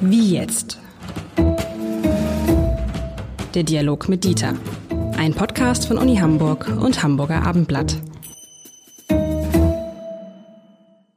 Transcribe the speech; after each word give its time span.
Wie 0.00 0.34
jetzt? 0.34 0.78
Der 3.54 3.62
Dialog 3.62 4.08
mit 4.08 4.24
Dieter. 4.24 4.54
Ein 5.16 5.34
Podcast 5.34 5.86
von 5.86 5.98
Uni 5.98 6.16
Hamburg 6.16 6.68
und 6.68 7.02
Hamburger 7.02 7.42
Abendblatt. 7.42 7.96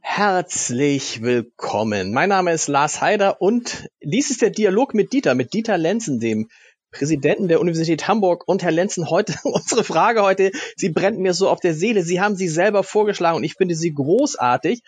Herzlich 0.02 1.22
willkommen. 1.22 2.13
Mein 2.13 2.29
Name 2.29 2.53
ist 2.53 2.67
Lars 2.69 3.01
Heider 3.01 3.42
und 3.42 3.89
dies 4.01 4.29
ist 4.31 4.42
der 4.42 4.49
Dialog 4.49 4.94
mit 4.94 5.13
Dieter, 5.13 5.35
mit 5.35 5.53
Dieter 5.53 5.78
Lenzen, 5.78 6.19
dem 6.19 6.47
Präsidenten 6.92 7.49
der 7.49 7.60
Universität 7.60 8.07
Hamburg. 8.07 8.47
Und 8.47 8.63
Herr 8.63 8.71
Lenzen, 8.71 9.10
heute 9.10 9.35
unsere 9.44 9.83
Frage 9.83 10.23
heute, 10.23 10.51
sie 10.76 10.89
brennt 10.89 11.19
mir 11.19 11.33
so 11.33 11.49
auf 11.49 11.60
der 11.60 11.73
Seele. 11.73 12.01
Sie 12.03 12.21
haben 12.21 12.35
sie 12.35 12.47
selber 12.47 12.83
vorgeschlagen 12.83 13.37
und 13.37 13.44
ich 13.44 13.55
finde 13.55 13.76
sie 13.76 13.94
großartig. 13.94 14.81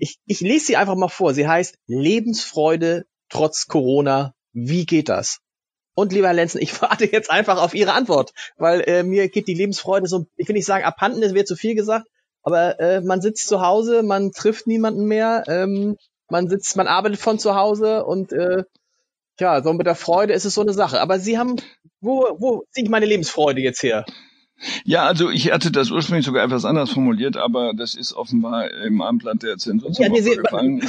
Ich, 0.00 0.18
ich 0.26 0.40
lese 0.40 0.66
sie 0.66 0.76
einfach 0.76 0.96
mal 0.96 1.08
vor. 1.08 1.34
Sie 1.34 1.46
heißt 1.46 1.76
Lebensfreude 1.86 3.04
trotz 3.28 3.66
Corona. 3.66 4.34
Wie 4.52 4.86
geht 4.86 5.08
das? 5.08 5.40
Und 5.94 6.12
lieber 6.12 6.28
Herr 6.28 6.34
Lenzen, 6.34 6.60
ich 6.60 6.80
warte 6.82 7.04
jetzt 7.04 7.30
einfach 7.30 7.62
auf 7.62 7.74
Ihre 7.74 7.92
Antwort, 7.92 8.32
weil 8.56 8.80
äh, 8.82 9.02
mir 9.02 9.28
geht 9.28 9.48
die 9.48 9.54
Lebensfreude 9.54 10.06
so, 10.08 10.26
ich 10.36 10.48
will 10.48 10.54
nicht 10.54 10.66
sagen, 10.66 10.84
abhanden, 10.84 11.22
es 11.22 11.34
wird 11.34 11.46
zu 11.46 11.56
viel 11.56 11.74
gesagt, 11.74 12.06
aber 12.42 12.80
äh, 12.80 13.00
man 13.02 13.20
sitzt 13.20 13.48
zu 13.48 13.60
Hause, 13.60 14.02
man 14.02 14.32
trifft 14.32 14.66
niemanden 14.66 15.04
mehr, 15.04 15.44
ähm, 15.46 15.96
man 16.30 16.48
sitzt, 16.48 16.76
man 16.76 16.86
arbeitet 16.86 17.20
von 17.20 17.38
zu 17.38 17.54
Hause 17.54 18.04
und 18.04 18.32
äh, 18.32 18.64
ja, 19.38 19.62
so 19.62 19.72
mit 19.72 19.86
der 19.86 19.94
Freude 19.94 20.32
ist 20.32 20.44
es 20.44 20.54
so 20.54 20.60
eine 20.60 20.72
Sache. 20.72 21.00
Aber 21.00 21.18
Sie 21.18 21.38
haben, 21.38 21.56
wo, 22.00 22.26
wo 22.38 22.64
ziehe 22.70 22.84
ich 22.84 22.90
meine 22.90 23.06
Lebensfreude 23.06 23.60
jetzt 23.60 23.82
her? 23.82 24.04
Ja, 24.84 25.04
also 25.04 25.30
ich 25.30 25.52
hatte 25.52 25.70
das 25.70 25.90
ursprünglich 25.90 26.26
sogar 26.26 26.44
etwas 26.44 26.64
anders 26.64 26.90
formuliert, 26.90 27.36
aber 27.36 27.72
das 27.74 27.94
ist 27.94 28.12
offenbar 28.12 28.70
im 28.70 29.00
Amtblatt 29.00 29.42
der 29.42 29.56
Zensur 29.56 29.90
ja, 29.92 30.08
nee, 30.08 30.20
gefallen. 30.20 30.82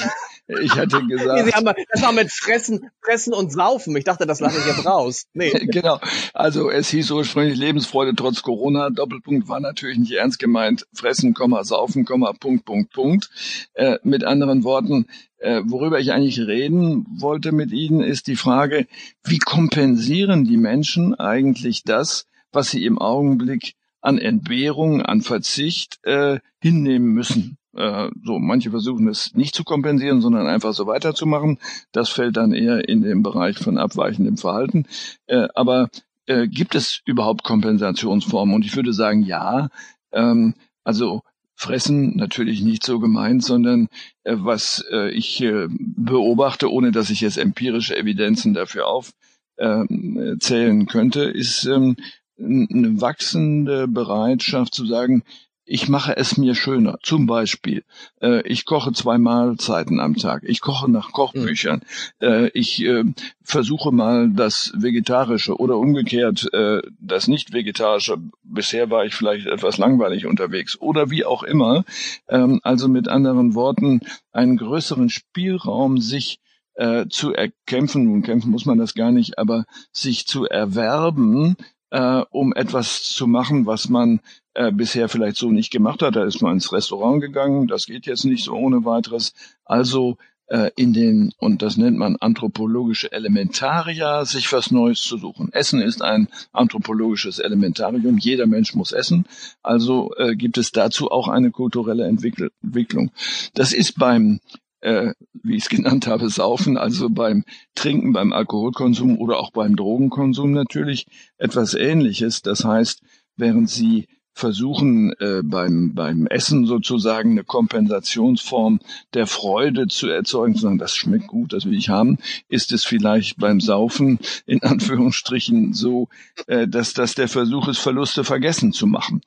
Ich, 0.47 0.57
ich 0.59 0.75
hatte 0.75 1.05
gesagt. 1.05 1.45
Nee, 1.45 1.51
haben, 1.51 1.69
das 1.91 2.01
war 2.01 2.11
mit 2.11 2.31
Fressen, 2.31 2.89
Fressen 3.03 3.33
und 3.33 3.51
Saufen. 3.51 3.95
Ich 3.95 4.03
dachte, 4.03 4.25
das 4.25 4.39
lasse 4.39 4.59
ich 4.59 4.65
jetzt 4.65 4.85
raus. 4.85 5.27
Nee. 5.33 5.51
genau. 5.71 5.99
Also 6.33 6.69
es 6.69 6.89
hieß 6.89 7.11
ursprünglich 7.11 7.57
Lebensfreude 7.57 8.13
trotz 8.15 8.41
Corona. 8.41 8.89
Doppelpunkt 8.89 9.47
war 9.47 9.59
natürlich 9.59 9.97
nicht 9.97 10.13
ernst 10.13 10.39
gemeint. 10.39 10.85
Fressen, 10.93 11.33
Saufen, 11.61 12.05
Punkt, 12.05 12.65
Punkt, 12.65 12.93
Punkt. 12.93 13.29
Äh, 13.73 13.97
mit 14.03 14.23
anderen 14.23 14.63
Worten, 14.63 15.07
äh, 15.37 15.61
worüber 15.65 15.99
ich 15.99 16.11
eigentlich 16.11 16.39
reden 16.39 17.05
wollte 17.19 17.51
mit 17.51 17.71
Ihnen, 17.71 18.01
ist 18.01 18.27
die 18.27 18.35
Frage, 18.35 18.87
wie 19.23 19.39
kompensieren 19.39 20.43
die 20.43 20.57
Menschen 20.57 21.15
eigentlich 21.15 21.83
das, 21.83 22.27
was 22.51 22.71
sie 22.71 22.85
im 22.85 22.99
Augenblick 22.99 23.75
an 24.01 24.17
Entbehrung, 24.17 25.01
an 25.01 25.21
Verzicht 25.21 25.99
äh, 26.03 26.39
hinnehmen 26.59 27.13
müssen. 27.13 27.57
Äh, 27.75 28.09
so, 28.23 28.39
manche 28.39 28.71
versuchen 28.71 29.07
es 29.07 29.33
nicht 29.35 29.55
zu 29.55 29.63
kompensieren, 29.63 30.21
sondern 30.21 30.47
einfach 30.47 30.73
so 30.73 30.87
weiterzumachen. 30.87 31.59
Das 31.91 32.09
fällt 32.09 32.37
dann 32.37 32.53
eher 32.53 32.87
in 32.89 33.01
den 33.01 33.23
Bereich 33.23 33.57
von 33.57 33.77
abweichendem 33.77 34.37
Verhalten. 34.37 34.85
Äh, 35.27 35.47
aber 35.55 35.89
äh, 36.25 36.47
gibt 36.47 36.75
es 36.75 37.01
überhaupt 37.05 37.43
Kompensationsformen? 37.43 38.55
Und 38.55 38.65
ich 38.65 38.75
würde 38.75 38.93
sagen, 38.93 39.23
ja. 39.23 39.69
Ähm, 40.11 40.55
also 40.83 41.21
Fressen 41.55 42.17
natürlich 42.17 42.61
nicht 42.61 42.83
so 42.83 42.99
gemeint, 42.99 43.43
sondern 43.43 43.87
äh, 44.23 44.35
was 44.37 44.83
äh, 44.91 45.11
ich 45.11 45.41
äh, 45.41 45.67
beobachte, 45.69 46.71
ohne 46.71 46.91
dass 46.91 47.11
ich 47.11 47.21
jetzt 47.21 47.37
empirische 47.37 47.95
Evidenzen 47.95 48.55
dafür 48.55 48.87
aufzählen 48.87 50.87
könnte, 50.87 51.23
ist 51.23 51.65
ähm, 51.65 51.97
eine 52.43 53.01
wachsende 53.01 53.87
Bereitschaft 53.87 54.73
zu 54.73 54.85
sagen, 54.85 55.23
ich 55.71 55.87
mache 55.87 56.17
es 56.17 56.37
mir 56.37 56.53
schöner. 56.53 56.97
Zum 57.01 57.27
Beispiel, 57.27 57.83
äh, 58.21 58.45
ich 58.47 58.65
koche 58.65 58.91
zwei 58.91 59.17
Mahlzeiten 59.17 60.01
am 60.01 60.15
Tag. 60.15 60.43
Ich 60.45 60.59
koche 60.59 60.91
nach 60.91 61.13
Kochbüchern. 61.13 61.81
Mhm. 62.19 62.27
Äh, 62.27 62.47
ich 62.49 62.83
äh, 62.83 63.05
versuche 63.41 63.91
mal 63.93 64.29
das 64.29 64.73
Vegetarische 64.75 65.55
oder 65.55 65.77
umgekehrt 65.77 66.51
äh, 66.51 66.81
das 66.99 67.27
Nicht-Vegetarische. 67.27 68.17
Bisher 68.43 68.89
war 68.89 69.05
ich 69.05 69.13
vielleicht 69.13 69.47
etwas 69.47 69.77
langweilig 69.77 70.25
unterwegs 70.25 70.77
oder 70.79 71.09
wie 71.09 71.23
auch 71.23 71.43
immer. 71.43 71.85
Ähm, 72.27 72.59
also 72.63 72.89
mit 72.89 73.07
anderen 73.07 73.55
Worten, 73.55 74.01
einen 74.33 74.57
größeren 74.57 75.09
Spielraum 75.09 75.99
sich 75.99 76.39
äh, 76.73 77.05
zu 77.07 77.33
erkämpfen, 77.33 78.05
nun 78.05 78.23
kämpfen 78.23 78.51
muss 78.51 78.65
man 78.65 78.77
das 78.77 78.93
gar 78.93 79.11
nicht, 79.11 79.37
aber 79.37 79.65
sich 79.91 80.25
zu 80.25 80.45
erwerben, 80.45 81.55
äh, 81.91 82.23
um 82.31 82.53
etwas 82.53 83.03
zu 83.03 83.27
machen, 83.27 83.65
was 83.65 83.89
man 83.89 84.21
äh, 84.53 84.71
bisher 84.71 85.09
vielleicht 85.09 85.37
so 85.37 85.51
nicht 85.51 85.71
gemacht 85.71 86.01
hat. 86.01 86.15
Da 86.15 86.23
ist 86.23 86.41
man 86.41 86.53
ins 86.53 86.73
Restaurant 86.73 87.21
gegangen, 87.21 87.67
das 87.67 87.85
geht 87.85 88.05
jetzt 88.05 88.25
nicht 88.25 88.43
so 88.43 88.53
ohne 88.53 88.83
weiteres. 88.83 89.33
Also 89.65 90.17
äh, 90.47 90.71
in 90.75 90.91
den, 90.93 91.33
und 91.37 91.61
das 91.61 91.77
nennt 91.77 91.97
man 91.97 92.17
anthropologische 92.17 93.11
Elementaria, 93.11 94.25
sich 94.25 94.51
was 94.51 94.71
Neues 94.71 95.01
zu 95.01 95.17
suchen. 95.17 95.49
Essen 95.53 95.81
ist 95.81 96.01
ein 96.01 96.27
anthropologisches 96.51 97.39
Elementarium. 97.39 98.17
Jeder 98.17 98.47
Mensch 98.47 98.75
muss 98.75 98.91
essen. 98.91 99.25
Also 99.63 100.13
äh, 100.17 100.35
gibt 100.35 100.57
es 100.57 100.71
dazu 100.71 101.09
auch 101.09 101.27
eine 101.27 101.51
kulturelle 101.51 102.05
Entwicklung. 102.05 103.11
Das 103.53 103.71
ist 103.71 103.97
beim 103.97 104.41
äh, 104.81 105.13
wie 105.43 105.55
ich 105.55 105.63
es 105.63 105.69
genannt 105.77 106.07
habe, 106.07 106.29
Saufen, 106.29 106.77
also 106.77 107.09
beim 107.09 107.43
Trinken, 107.75 108.13
beim 108.13 108.33
Alkoholkonsum 108.33 109.17
oder 109.17 109.37
auch 109.37 109.51
beim 109.51 109.75
Drogenkonsum 109.75 110.51
natürlich 110.51 111.07
etwas 111.37 111.73
Ähnliches. 111.73 112.41
Das 112.41 112.65
heißt, 112.65 113.01
während 113.37 113.69
Sie 113.69 114.07
versuchen 114.33 115.11
äh, 115.19 115.41
beim, 115.43 115.93
beim 115.93 116.25
Essen 116.27 116.65
sozusagen 116.65 117.31
eine 117.31 117.43
Kompensationsform 117.43 118.79
der 119.13 119.27
Freude 119.27 119.87
zu 119.87 120.07
erzeugen, 120.07 120.55
sondern 120.55 120.79
das 120.79 120.95
schmeckt 120.95 121.27
gut, 121.27 121.53
das 121.53 121.65
will 121.65 121.77
ich 121.77 121.89
haben, 121.89 122.17
ist 122.47 122.71
es 122.71 122.85
vielleicht 122.85 123.37
beim 123.37 123.59
Saufen 123.59 124.19
in 124.45 124.63
Anführungsstrichen 124.63 125.73
so, 125.73 126.07
äh, 126.47 126.67
dass 126.67 126.93
das 126.93 127.13
der 127.13 127.27
Versuch 127.27 127.67
ist, 127.67 127.79
Verluste 127.79 128.23
vergessen 128.23 128.71
zu 128.71 128.87
machen. 128.87 129.21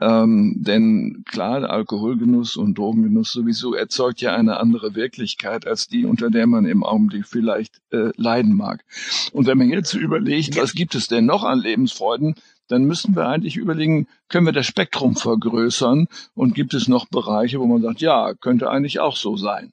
Ähm, 0.00 0.56
denn 0.56 1.24
klar, 1.26 1.68
Alkoholgenuss 1.70 2.56
und 2.56 2.76
Drogengenuss 2.78 3.32
sowieso 3.32 3.74
erzeugt 3.74 4.20
ja 4.20 4.34
eine 4.34 4.58
andere 4.58 4.94
Wirklichkeit 4.94 5.66
als 5.66 5.86
die, 5.86 6.04
unter 6.04 6.30
der 6.30 6.46
man 6.46 6.66
im 6.66 6.82
Augenblick 6.82 7.26
vielleicht 7.26 7.80
äh, 7.90 8.10
leiden 8.16 8.56
mag. 8.56 8.84
Und 9.32 9.46
wenn 9.46 9.58
man 9.58 9.70
jetzt 9.70 9.94
überlegt, 9.94 10.56
was 10.56 10.72
gibt 10.72 10.94
es 10.94 11.06
denn 11.06 11.26
noch 11.26 11.44
an 11.44 11.60
Lebensfreuden, 11.60 12.34
dann 12.68 12.84
müssten 12.84 13.14
wir 13.14 13.28
eigentlich 13.28 13.56
überlegen, 13.56 14.08
können 14.28 14.46
wir 14.46 14.52
das 14.52 14.66
Spektrum 14.66 15.16
vergrößern 15.16 16.08
und 16.34 16.54
gibt 16.54 16.74
es 16.74 16.88
noch 16.88 17.06
Bereiche, 17.08 17.60
wo 17.60 17.66
man 17.66 17.82
sagt, 17.82 18.00
ja, 18.00 18.34
könnte 18.34 18.70
eigentlich 18.70 19.00
auch 19.00 19.16
so 19.16 19.36
sein. 19.36 19.72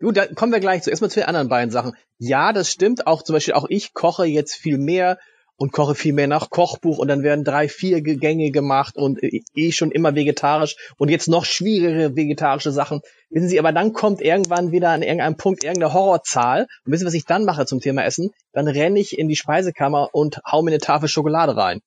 Gut, 0.00 0.16
da 0.16 0.26
kommen 0.26 0.52
wir 0.52 0.60
gleich 0.60 0.82
zu. 0.82 0.90
Erstmal 0.90 1.10
zu 1.10 1.20
den 1.20 1.28
anderen 1.28 1.48
beiden 1.48 1.70
Sachen. 1.70 1.92
Ja, 2.18 2.52
das 2.52 2.70
stimmt. 2.70 3.06
Auch 3.06 3.22
zum 3.22 3.34
Beispiel, 3.34 3.54
auch 3.54 3.66
ich 3.70 3.94
koche 3.94 4.26
jetzt 4.26 4.54
viel 4.54 4.76
mehr 4.76 5.18
und 5.56 5.72
koche 5.72 5.94
viel 5.94 6.12
mehr 6.12 6.26
nach 6.26 6.50
Kochbuch 6.50 6.98
und 6.98 7.08
dann 7.08 7.22
werden 7.22 7.44
drei, 7.44 7.68
vier 7.68 8.02
Gänge 8.02 8.50
gemacht 8.50 8.96
und 8.96 9.22
äh, 9.22 9.42
eh 9.54 9.72
schon 9.72 9.90
immer 9.90 10.14
vegetarisch 10.14 10.76
und 10.98 11.08
jetzt 11.08 11.28
noch 11.28 11.44
schwierigere 11.44 12.14
vegetarische 12.14 12.72
Sachen. 12.72 13.00
Wissen 13.30 13.48
Sie, 13.48 13.58
aber 13.58 13.72
dann 13.72 13.92
kommt 13.92 14.20
irgendwann 14.20 14.72
wieder 14.72 14.90
an 14.90 15.02
irgendeinem 15.02 15.36
Punkt 15.36 15.64
irgendeine 15.64 15.94
Horrorzahl 15.94 16.66
und 16.84 16.92
wissen 16.92 17.00
Sie, 17.00 17.06
was 17.06 17.14
ich 17.14 17.24
dann 17.24 17.44
mache 17.44 17.66
zum 17.66 17.80
Thema 17.80 18.04
Essen? 18.04 18.30
Dann 18.52 18.68
renne 18.68 19.00
ich 19.00 19.18
in 19.18 19.28
die 19.28 19.36
Speisekammer 19.36 20.10
und 20.12 20.40
hau 20.44 20.62
mir 20.62 20.70
eine 20.70 20.78
Tafel 20.78 21.08
Schokolade 21.08 21.56
rein. 21.56 21.80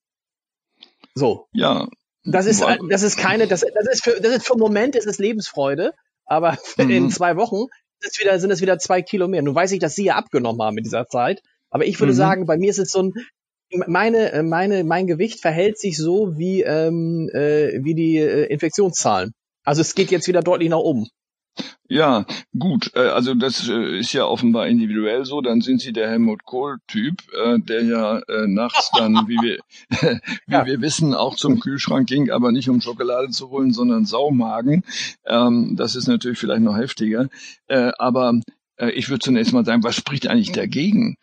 So. 1.14 1.46
Ja. 1.52 1.88
Das 2.24 2.46
ist, 2.46 2.62
das 2.90 3.02
ist 3.02 3.16
keine, 3.16 3.46
das, 3.46 3.60
das 3.60 3.86
ist 3.90 4.04
für, 4.04 4.20
das 4.20 4.36
ist 4.36 4.46
für 4.46 4.52
einen 4.52 4.60
Moment, 4.60 4.94
ist 4.94 5.06
es 5.06 5.18
Lebensfreude, 5.18 5.94
aber 6.26 6.58
mhm. 6.76 6.90
in 6.90 7.10
zwei 7.10 7.36
Wochen 7.36 7.66
ist 8.00 8.20
wieder, 8.20 8.38
sind 8.38 8.50
es 8.50 8.60
wieder 8.60 8.78
zwei 8.78 9.02
Kilo 9.02 9.28
mehr. 9.28 9.42
Nun 9.42 9.54
weiß 9.54 9.72
ich, 9.72 9.78
dass 9.78 9.94
Sie 9.94 10.04
ja 10.04 10.16
abgenommen 10.16 10.60
haben 10.62 10.76
in 10.76 10.84
dieser 10.84 11.06
Zeit. 11.06 11.40
Aber 11.70 11.86
ich 11.86 12.00
würde 12.00 12.12
mhm. 12.12 12.16
sagen, 12.16 12.46
bei 12.46 12.56
mir 12.56 12.70
ist 12.70 12.78
es 12.78 12.90
so 12.90 13.02
ein, 13.02 13.12
meine, 13.86 14.32
äh, 14.32 14.42
meine, 14.42 14.84
mein 14.84 15.06
Gewicht 15.06 15.40
verhält 15.40 15.78
sich 15.78 15.96
so 15.96 16.36
wie, 16.36 16.62
ähm, 16.62 17.28
äh, 17.32 17.82
wie 17.82 17.94
die 17.94 18.16
äh, 18.16 18.46
Infektionszahlen. 18.46 19.32
Also 19.64 19.80
es 19.80 19.94
geht 19.94 20.10
jetzt 20.10 20.28
wieder 20.28 20.42
deutlich 20.42 20.68
nach 20.70 20.78
oben. 20.78 21.06
Ja, 21.88 22.24
gut. 22.58 22.92
Äh, 22.94 23.00
also 23.00 23.34
das 23.34 23.68
ist 23.68 24.12
ja 24.12 24.24
offenbar 24.24 24.68
individuell 24.68 25.24
so. 25.24 25.40
Dann 25.40 25.60
sind 25.60 25.80
Sie 25.80 25.92
der 25.92 26.08
Helmut 26.08 26.44
Kohl-Typ, 26.44 27.16
der 27.66 27.84
ja 27.84 28.22
nachts 28.46 28.90
dann, 28.96 29.28
wie 29.28 29.36
wir, 29.36 29.58
wie 30.46 30.52
ja. 30.52 30.66
wir 30.66 30.80
wissen, 30.80 31.14
auch 31.14 31.36
zum 31.36 31.60
Kühlschrank 31.60 32.08
ging, 32.08 32.30
aber 32.30 32.52
nicht 32.52 32.68
um 32.68 32.80
Schokolade 32.80 33.30
zu 33.30 33.50
holen, 33.50 33.72
sondern 33.72 34.04
Saumagen. 34.04 34.84
Ähm, 35.26 35.74
das 35.76 35.96
ist 35.96 36.06
natürlich 36.06 36.38
vielleicht 36.38 36.62
noch 36.62 36.76
heftiger. 36.76 37.28
Aber 37.68 38.40
ich 38.94 39.10
würde 39.10 39.22
zunächst 39.22 39.52
mal 39.52 39.64
sagen, 39.64 39.84
was 39.84 39.94
spricht 39.94 40.26
eigentlich 40.26 40.52
dagegen? 40.52 41.16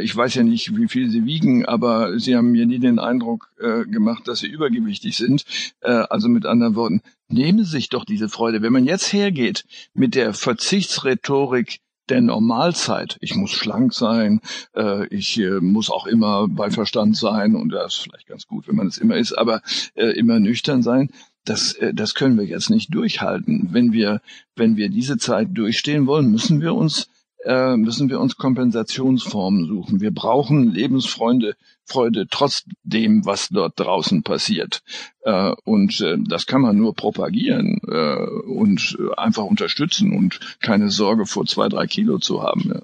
Ich 0.00 0.16
weiß 0.16 0.34
ja 0.34 0.42
nicht, 0.42 0.76
wie 0.76 0.88
viel 0.88 1.08
sie 1.08 1.24
wiegen, 1.24 1.66
aber 1.66 2.18
sie 2.18 2.34
haben 2.34 2.50
mir 2.50 2.66
nie 2.66 2.80
den 2.80 2.98
Eindruck 2.98 3.50
äh, 3.60 3.84
gemacht, 3.84 4.26
dass 4.26 4.40
sie 4.40 4.48
übergewichtig 4.48 5.16
sind. 5.16 5.44
Äh, 5.80 5.92
also 6.10 6.28
mit 6.28 6.46
anderen 6.46 6.74
Worten, 6.74 7.00
nehmen 7.28 7.64
Sie 7.64 7.70
sich 7.70 7.90
doch 7.90 8.04
diese 8.04 8.28
Freude. 8.28 8.62
Wenn 8.62 8.72
man 8.72 8.86
jetzt 8.86 9.12
hergeht 9.12 9.64
mit 9.94 10.14
der 10.14 10.34
Verzichtsrhetorik 10.34 11.78
der 12.08 12.20
Normalzeit, 12.20 13.16
ich 13.20 13.34
muss 13.34 13.52
schlank 13.52 13.94
sein, 13.94 14.40
äh, 14.74 15.06
ich 15.08 15.38
äh, 15.38 15.60
muss 15.60 15.90
auch 15.90 16.06
immer 16.06 16.48
bei 16.48 16.70
Verstand 16.70 17.16
sein 17.16 17.54
und 17.54 17.70
das 17.70 17.94
ist 17.94 18.02
vielleicht 18.02 18.26
ganz 18.26 18.46
gut, 18.46 18.68
wenn 18.68 18.76
man 18.76 18.88
es 18.88 18.98
immer 18.98 19.16
ist, 19.16 19.32
aber 19.32 19.62
äh, 19.94 20.10
immer 20.18 20.40
nüchtern 20.40 20.82
sein, 20.82 21.10
das, 21.44 21.72
äh, 21.74 21.94
das 21.94 22.14
können 22.14 22.36
wir 22.36 22.44
jetzt 22.44 22.68
nicht 22.68 22.94
durchhalten. 22.94 23.68
Wenn 23.70 23.92
wir, 23.92 24.20
wenn 24.56 24.76
wir 24.76 24.88
diese 24.88 25.18
Zeit 25.18 25.48
durchstehen 25.52 26.06
wollen, 26.06 26.30
müssen 26.30 26.60
wir 26.60 26.74
uns 26.74 27.08
äh, 27.44 27.76
müssen 27.76 28.08
wir 28.08 28.20
uns 28.20 28.36
Kompensationsformen 28.36 29.66
suchen. 29.66 30.00
Wir 30.00 30.12
brauchen 30.12 30.72
Lebensfreunde, 30.72 31.56
Freude 31.84 32.26
trotz 32.30 32.64
dem, 32.82 33.24
was 33.26 33.48
dort 33.48 33.78
draußen 33.78 34.22
passiert. 34.22 34.82
Äh, 35.22 35.52
und 35.64 36.00
äh, 36.00 36.16
das 36.26 36.46
kann 36.46 36.62
man 36.62 36.76
nur 36.76 36.94
propagieren 36.94 37.80
äh, 37.86 38.16
und 38.48 38.98
einfach 39.16 39.44
unterstützen 39.44 40.16
und 40.16 40.40
keine 40.60 40.90
Sorge 40.90 41.26
vor 41.26 41.46
zwei, 41.46 41.68
drei 41.68 41.86
Kilo 41.86 42.18
zu 42.18 42.42
haben. 42.42 42.80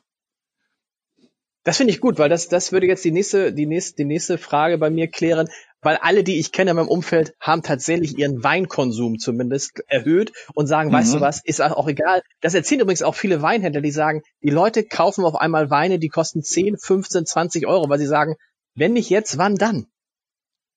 Das 1.63 1.77
finde 1.77 1.93
ich 1.93 2.01
gut, 2.01 2.19
weil 2.19 2.31
das, 2.31 2.49
das 2.49 2.73
würde 2.73 2.87
jetzt 2.87 3.05
die 3.05 3.11
nächste, 3.11 3.53
die 3.53 3.67
nächste, 3.67 3.97
die 3.97 4.07
nächste 4.07 4.39
Frage 4.39 4.79
bei 4.79 4.89
mir 4.89 5.09
klären, 5.09 5.49
weil 5.83 5.97
alle, 5.97 6.25
die 6.25 6.39
ich 6.39 6.53
kenne 6.53 6.71
in 6.71 6.77
meinem 6.77 6.89
Umfeld, 6.89 7.35
haben 7.41 7.63
tatsächlich 7.63 8.19
ihren 8.19 8.43
Weinkonsum 8.45 9.19
zumindest 9.19 9.83
erhöht 9.87 10.33
und 10.55 10.67
sagen, 10.67 10.91
mhm. 10.91 10.95
weißt 10.95 11.15
du 11.15 11.19
mhm. 11.19 11.23
was, 11.23 11.45
ist 11.45 11.61
auch 11.61 11.89
egal. 11.89 12.23
Das 12.41 12.55
erzählen 12.55 12.83
übrigens 12.83 13.03
auch 13.03 13.15
viele 13.15 13.43
Weinhändler, 13.43 13.81
die 13.81 13.91
sagen, 13.91 14.23
die 14.43 14.51
Leute 14.51 14.85
kaufen 14.85 15.25
auf 15.25 15.35
einmal 15.35 15.71
Weine, 15.71 15.99
die 15.99 16.09
kosten 16.09 16.43
10, 16.43 16.79
15, 16.79 17.27
20 17.27 17.67
Euro, 17.67 17.89
weil 17.89 17.99
sie 17.99 18.07
sagen, 18.07 18.37
wenn 18.75 18.93
nicht 18.93 19.11
jetzt, 19.11 19.39
wann 19.39 19.57
dann? 19.57 19.87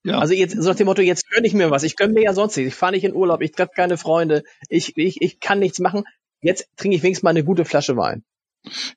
Ja. 0.04 0.20
Also 0.20 0.34
jetzt 0.34 0.56
so 0.62 0.70
nach 0.70 0.76
dem 0.76 0.86
Motto, 0.86 1.02
jetzt 1.02 1.30
gönn 1.30 1.46
ich 1.46 1.54
mir 1.54 1.72
was. 1.72 1.84
Ich 1.84 1.96
gönn 1.96 2.12
mir 2.14 2.24
ja 2.24 2.34
sonst 2.34 2.58
nichts. 2.58 2.74
Ich 2.74 2.78
fahre 2.78 2.92
nicht 2.92 3.06
in 3.06 3.14
Urlaub, 3.14 3.42
ich 3.42 3.54
treffe 3.54 3.72
keine 3.76 3.98
Freunde, 3.98 4.44
ich, 4.68 4.98
ich, 4.98 5.22
ich 5.22 5.40
kann 5.40 5.60
nichts 5.60 5.80
machen. 5.80 6.04
Jetzt 6.42 6.68
trinke 6.76 6.98
ich 6.98 7.04
wenigstens 7.04 7.24
mal 7.24 7.30
eine 7.30 7.46
gute 7.46 7.64
Flasche 7.64 7.96
Wein. 7.96 8.24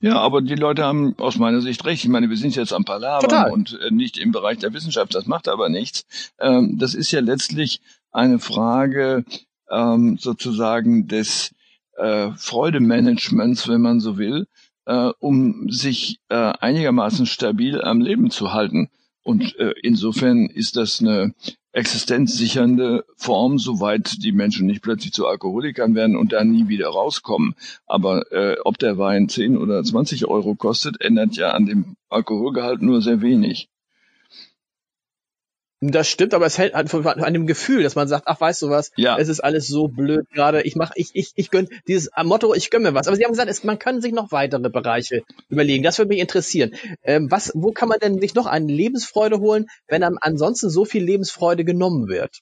Ja, 0.00 0.18
aber 0.18 0.42
die 0.42 0.54
Leute 0.54 0.84
haben 0.84 1.14
aus 1.18 1.38
meiner 1.38 1.60
Sicht 1.60 1.84
recht. 1.84 2.04
Ich 2.04 2.10
meine, 2.10 2.30
wir 2.30 2.36
sind 2.36 2.54
jetzt 2.54 2.72
am 2.72 2.84
Palavern 2.84 3.52
und 3.52 3.78
äh, 3.80 3.90
nicht 3.90 4.18
im 4.18 4.32
Bereich 4.32 4.58
der 4.58 4.72
Wissenschaft. 4.72 5.14
Das 5.14 5.26
macht 5.26 5.48
aber 5.48 5.68
nichts. 5.68 6.04
Ähm, 6.38 6.78
das 6.78 6.94
ist 6.94 7.10
ja 7.10 7.20
letztlich 7.20 7.80
eine 8.12 8.38
Frage 8.38 9.24
ähm, 9.70 10.18
sozusagen 10.18 11.08
des 11.08 11.52
äh, 11.96 12.30
Freudemanagements, 12.36 13.68
wenn 13.68 13.80
man 13.80 14.00
so 14.00 14.18
will, 14.18 14.46
äh, 14.84 15.10
um 15.18 15.68
sich 15.68 16.20
einigermaßen 16.28 17.26
stabil 17.26 17.82
am 17.82 18.00
Leben 18.00 18.30
zu 18.30 18.52
halten. 18.52 18.88
Und 19.22 19.56
insofern 19.82 20.46
ist 20.46 20.76
das 20.76 21.00
eine 21.00 21.34
existenzsichernde 21.76 23.04
Form, 23.16 23.58
soweit 23.58 24.24
die 24.24 24.32
Menschen 24.32 24.66
nicht 24.66 24.80
plötzlich 24.80 25.12
zu 25.12 25.26
Alkoholikern 25.26 25.94
werden 25.94 26.16
und 26.16 26.32
dann 26.32 26.50
nie 26.50 26.68
wieder 26.68 26.88
rauskommen. 26.88 27.54
Aber 27.86 28.32
äh, 28.32 28.56
ob 28.64 28.78
der 28.78 28.96
Wein 28.96 29.28
10 29.28 29.58
oder 29.58 29.84
20 29.84 30.26
Euro 30.26 30.54
kostet, 30.54 31.02
ändert 31.02 31.36
ja 31.36 31.50
an 31.50 31.66
dem 31.66 31.96
Alkoholgehalt 32.08 32.80
nur 32.80 33.02
sehr 33.02 33.20
wenig. 33.20 33.68
Das 35.80 36.08
stimmt, 36.08 36.32
aber 36.32 36.46
es 36.46 36.56
hält 36.56 36.72
halt 36.72 36.88
von, 36.88 37.06
an 37.06 37.32
dem 37.34 37.46
Gefühl, 37.46 37.82
dass 37.82 37.96
man 37.96 38.08
sagt, 38.08 38.24
ach, 38.26 38.40
weißt 38.40 38.62
du 38.62 38.70
was, 38.70 38.92
ja. 38.96 39.18
es 39.18 39.28
ist 39.28 39.40
alles 39.40 39.68
so 39.68 39.88
blöd 39.88 40.26
gerade, 40.32 40.62
ich 40.62 40.74
mach, 40.74 40.92
ich, 40.94 41.10
ich, 41.12 41.32
ich 41.34 41.50
gönn, 41.50 41.68
dieses 41.86 42.08
Motto, 42.24 42.54
ich 42.54 42.70
gönn 42.70 42.82
mir 42.82 42.94
was. 42.94 43.08
Aber 43.08 43.16
Sie 43.16 43.24
haben 43.24 43.32
gesagt, 43.32 43.50
es, 43.50 43.62
man 43.62 43.78
kann 43.78 44.00
sich 44.00 44.12
noch 44.12 44.32
weitere 44.32 44.70
Bereiche 44.70 45.22
überlegen. 45.50 45.82
Das 45.82 45.98
würde 45.98 46.08
mich 46.08 46.20
interessieren. 46.20 46.72
Ähm, 47.02 47.30
was, 47.30 47.52
wo 47.54 47.72
kann 47.72 47.90
man 47.90 47.98
denn 47.98 48.20
sich 48.20 48.34
noch 48.34 48.46
eine 48.46 48.72
Lebensfreude 48.72 49.38
holen, 49.38 49.66
wenn 49.86 50.02
einem 50.02 50.18
ansonsten 50.20 50.70
so 50.70 50.86
viel 50.86 51.04
Lebensfreude 51.04 51.64
genommen 51.64 52.08
wird? 52.08 52.40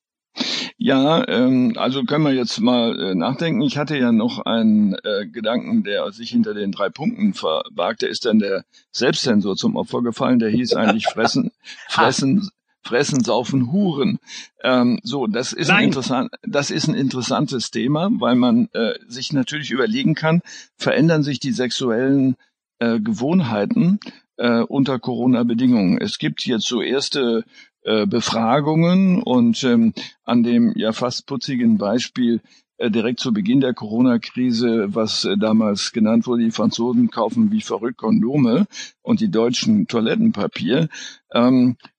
Ja, 0.77 1.27
ähm, 1.29 1.75
also 1.77 2.03
können 2.05 2.25
wir 2.25 2.33
jetzt 2.33 2.61
mal 2.61 2.99
äh, 3.01 3.15
nachdenken. 3.15 3.63
Ich 3.63 3.79
hatte 3.79 3.97
ja 3.97 4.13
noch 4.13 4.41
einen 4.41 4.95
äh, 5.05 5.27
Gedanken, 5.27 5.85
der 5.85 6.11
sich 6.13 6.31
hinter 6.31 6.53
den 6.55 6.73
drei 6.73 6.89
Punkten 6.89 7.35
verbarg. 7.35 7.99
Der 7.99 8.09
ist 8.09 8.25
dann 8.25 8.39
der 8.39 8.65
Selbstsensor 8.91 9.57
zum 9.57 9.77
Opfer 9.77 10.03
gefallen. 10.03 10.41
Der 10.41 10.51
hieß 10.51 10.75
eigentlich 10.75 11.07
fressen, 11.13 11.53
fressen, 11.89 12.51
fressen, 12.85 13.25
saufen, 13.25 13.73
huren. 13.73 14.19
Ähm, 14.63 15.01
so, 15.03 15.27
das 15.27 15.53
ist 15.53 15.71
ein 15.71 15.85
interessant, 15.85 16.31
das 16.47 16.71
ist 16.71 16.89
ein 16.89 16.95
interessantes 16.95 17.71
Thema, 17.71 18.11
weil 18.19 18.37
man 18.37 18.69
äh, 18.73 18.95
sich 19.09 19.33
natürlich 19.33 19.71
überlegen 19.71 20.15
kann, 20.15 20.43
verändern 20.77 21.23
sich 21.23 21.41
die 21.41 21.53
sexuellen 21.53 22.37
äh, 22.79 23.01
Gewohnheiten 23.01 24.01
äh, 24.37 24.61
unter 24.61 24.99
Corona-Bedingungen. 24.99 25.99
Es 25.99 26.19
gibt 26.19 26.45
jetzt 26.45 26.67
so 26.67 26.83
erste 26.83 27.45
äh, 27.83 28.07
Befragungen 28.07 29.23
und 29.23 29.63
ähm, 29.65 29.93
an 30.25 30.43
dem 30.43 30.73
ja 30.77 30.93
fast 30.93 31.27
putzigen 31.27 31.79
Beispiel 31.79 32.41
äh, 32.77 32.91
direkt 32.91 33.21
zu 33.21 33.33
Beginn 33.33 33.61
der 33.61 33.75
Corona-Krise, 33.75 34.87
was 34.95 35.25
äh, 35.25 35.37
damals 35.37 35.93
genannt 35.93 36.27
wurde, 36.27 36.43
die 36.43 36.51
Franzosen 36.51 37.11
kaufen 37.11 37.53
wie 37.53 37.61
verrückt 37.61 37.99
Kondome 37.99 38.67
und 39.03 39.21
die 39.21 39.31
Deutschen 39.31 39.87
Toilettenpapier. 39.87 40.89
Ähm, 41.33 41.77
äh, 41.77 41.94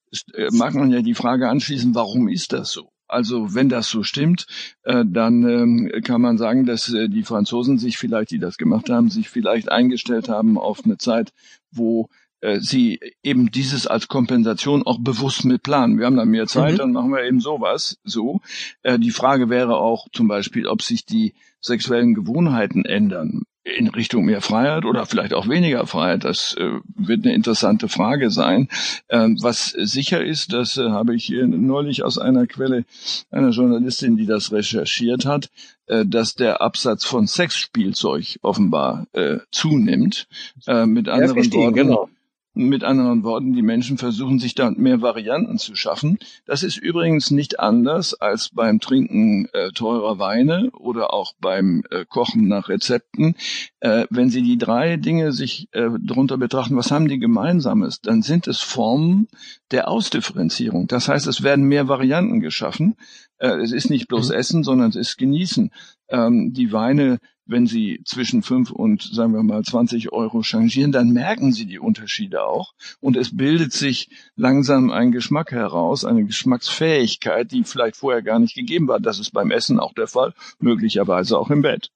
mag 0.52 0.74
man 0.74 0.92
ja 0.92 1.02
die 1.02 1.16
Frage 1.16 1.50
anschließen, 1.50 1.96
warum 1.96 2.28
ist 2.28 2.54
das 2.54 2.72
so? 2.72 2.90
Also 3.08 3.54
wenn 3.54 3.70
das 3.70 3.88
so 3.90 4.04
stimmt, 4.04 4.48
äh, 4.84 5.06
dann 5.08 5.48
ähm, 5.48 5.92
kann 6.04 6.22
man 6.22 6.38
sagen, 6.38 6.66
dass 6.66 6.92
äh, 6.92 7.08
die 7.08 7.24
Franzosen 7.24 7.78
sich 7.78 7.98
vielleicht, 7.98 8.32
die 8.32 8.40
das 8.40 8.58
gemacht 8.58 8.90
haben, 8.90 9.10
sich 9.10 9.30
vielleicht 9.30 9.72
eingestellt 9.72 10.28
haben 10.28 10.58
auf 10.58 10.84
eine 10.86 10.98
Zeit, 10.98 11.34
wo 11.72 12.10
sie 12.60 13.00
eben 13.24 13.50
dieses 13.50 13.88
als 13.88 14.08
Kompensation 14.08 14.84
auch 14.84 15.00
bewusst 15.00 15.46
mit 15.46 15.64
planen. 15.64 15.98
Wir 15.98 16.06
haben 16.06 16.18
dann 16.18 16.30
mehr 16.30 16.46
Zeit, 16.46 16.74
mhm. 16.74 16.78
dann 16.78 16.92
machen 16.92 17.10
wir 17.10 17.24
eben 17.24 17.40
sowas. 17.40 17.98
So. 18.04 18.40
die 18.86 19.10
Frage 19.10 19.50
wäre 19.50 19.78
auch 19.78 20.08
zum 20.14 20.28
Beispiel, 20.28 20.68
ob 20.68 20.84
sich 20.84 21.06
die 21.06 21.34
sexuellen 21.60 22.14
Gewohnheiten 22.14 22.86
ändern 22.86 23.46
in 23.66 23.88
Richtung 23.88 24.26
mehr 24.26 24.42
Freiheit 24.42 24.86
oder 24.86 25.06
vielleicht 25.08 25.34
auch 25.34 25.50
weniger 25.50 25.88
Freiheit. 25.88 26.24
Das 26.24 26.56
äh, 26.58 26.80
wird 26.96 27.26
eine 27.26 27.34
interessante 27.34 27.90
Frage 27.90 28.30
sein. 28.30 28.70
Ähm, 29.10 29.38
was 29.42 29.70
sicher 29.70 30.24
ist, 30.24 30.54
das 30.54 30.78
äh, 30.78 30.90
habe 30.90 31.16
ich 31.16 31.26
hier 31.26 31.48
neulich 31.48 32.04
aus 32.04 32.20
einer 32.20 32.46
Quelle 32.46 32.86
einer 33.32 33.50
Journalistin, 33.50 34.18
die 34.18 34.28
das 34.28 34.52
recherchiert 34.52 35.26
hat, 35.26 35.50
äh, 35.88 36.06
dass 36.06 36.36
der 36.36 36.62
Absatz 36.62 37.06
von 37.06 37.26
Sexspielzeug 37.26 38.38
offenbar 38.44 39.08
äh, 39.14 39.40
zunimmt. 39.50 40.28
Äh, 40.68 40.86
mit 40.86 41.10
anderen 41.10 41.52
Worten, 41.52 41.74
genau. 41.74 42.10
Mit 42.58 42.86
anderen 42.86 43.24
Worten, 43.24 43.54
die 43.54 43.62
Menschen 43.62 43.98
versuchen 43.98 44.40
sich 44.40 44.56
da 44.56 44.72
mehr 44.72 45.02
Varianten 45.02 45.58
zu 45.58 45.76
schaffen. 45.76 46.18
Das 46.46 46.64
ist 46.64 46.78
übrigens 46.78 47.30
nicht 47.30 47.60
anders 47.60 48.14
als 48.14 48.50
beim 48.50 48.80
Trinken 48.80 49.50
äh, 49.52 49.72
teurer 49.72 50.20
Weine 50.20 50.72
oder 50.72 51.14
auch 51.14 51.34
beim 51.40 51.84
äh, 51.92 52.06
Kochen 52.06 52.48
nach 52.48 52.70
Rezepten. 52.70 53.36
Äh, 53.82 54.06
wenn 54.10 54.30
Sie 54.30 54.42
die 54.42 54.58
drei 54.58 54.96
Dinge 54.96 55.34
sich 55.34 55.68
äh, 55.74 55.90
darunter 56.00 56.38
betrachten, 56.38 56.78
was 56.78 56.92
haben 56.92 57.10
die 57.10 57.20
gemeinsames, 57.20 58.00
dann 58.00 58.22
sind 58.22 58.48
es 58.48 58.62
Formen 58.62 59.28
der 59.72 59.90
Ausdifferenzierung. 59.90 60.88
Das 60.88 61.10
heißt, 61.10 61.28
es 61.28 61.44
werden 61.44 61.66
mehr 61.66 61.88
Varianten 61.90 62.40
geschaffen. 62.40 62.96
Äh, 63.38 63.58
es 63.58 63.72
ist 63.72 63.90
nicht 63.90 64.08
bloß 64.08 64.30
mhm. 64.30 64.36
Essen, 64.36 64.64
sondern 64.64 64.90
es 64.90 64.96
ist 64.96 65.18
Genießen. 65.18 65.72
Ähm, 66.10 66.54
die 66.54 66.72
Weine 66.72 67.20
wenn 67.46 67.68
Sie 67.68 68.02
zwischen 68.06 68.42
fünf 68.42 68.72
und 68.72 69.02
sagen 69.02 69.34
wir 69.34 69.44
mal 69.44 69.64
20 69.64 70.12
Euro 70.12 70.42
changieren, 70.42 70.92
dann 70.92 71.12
merken 71.12 71.52
Sie 71.52 71.66
die 71.66 71.80
Unterschiede 71.80 72.44
auch. 72.44 72.74
Und 73.00 73.18
es 73.18 73.36
bildet 73.36 73.74
sich 73.74 74.10
langsam 74.36 74.92
ein 74.92 75.12
Geschmack 75.12 75.52
heraus, 75.52 76.06
eine 76.06 76.26
Geschmacksfähigkeit, 76.26 77.52
die 77.52 77.64
vielleicht 77.64 77.98
vorher 77.98 78.22
gar 78.22 78.40
nicht 78.40 78.56
gegeben 78.56 78.88
war. 78.88 79.00
Das 79.00 79.20
ist 79.20 79.32
beim 79.32 79.52
Essen 79.52 79.80
auch 79.80 79.94
der 79.94 80.08
Fall, 80.08 80.34
möglicherweise 80.60 81.38
auch 81.38 81.50
im 81.50 81.62
Bett. 81.62 81.92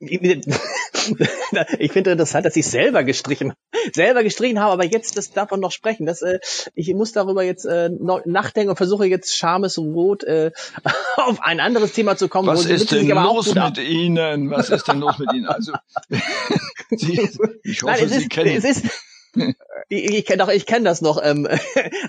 ich 1.78 1.92
finde 1.92 2.12
interessant, 2.12 2.46
dass 2.46 2.56
ich 2.56 2.66
selber 2.66 3.04
gestrichen, 3.04 3.52
selber 3.92 4.22
gestrichen 4.22 4.60
habe, 4.60 4.72
aber 4.72 4.84
jetzt 4.84 5.16
das 5.16 5.32
davon 5.32 5.60
noch 5.60 5.72
sprechen. 5.72 6.06
Das, 6.06 6.22
äh, 6.22 6.38
ich 6.74 6.92
muss 6.94 7.12
darüber 7.12 7.42
jetzt 7.42 7.64
äh, 7.64 7.90
nachdenken 8.24 8.70
und 8.70 8.76
versuche 8.76 9.06
jetzt 9.06 9.36
Schamesrot 9.36 10.24
äh, 10.24 10.50
auf 11.16 11.40
ein 11.42 11.60
anderes 11.60 11.92
Thema 11.92 12.16
zu 12.16 12.28
kommen. 12.28 12.48
Was 12.48 12.64
ist 12.64 12.92
denn 12.92 13.08
los 13.08 13.54
mit 13.54 13.78
Ihnen? 13.78 14.50
Was 14.50 14.70
ist 14.70 14.88
denn 14.88 15.00
los 15.00 15.18
mit 15.18 15.32
Ihnen? 15.32 15.46
Also, 15.46 15.72
Sie, 16.90 17.28
ich 17.62 17.82
hoffe, 17.82 17.92
Nein, 17.92 18.08
Sie 18.08 18.16
ist, 18.16 18.30
kennen. 18.30 18.56
Es 18.56 18.64
ist, 18.64 18.84
ich, 19.88 20.10
ich 20.10 20.26
kenne 20.26 20.38
doch, 20.38 20.48
ich 20.48 20.66
kenne 20.66 20.84
das 20.84 21.00
noch. 21.00 21.20
Ähm, 21.22 21.48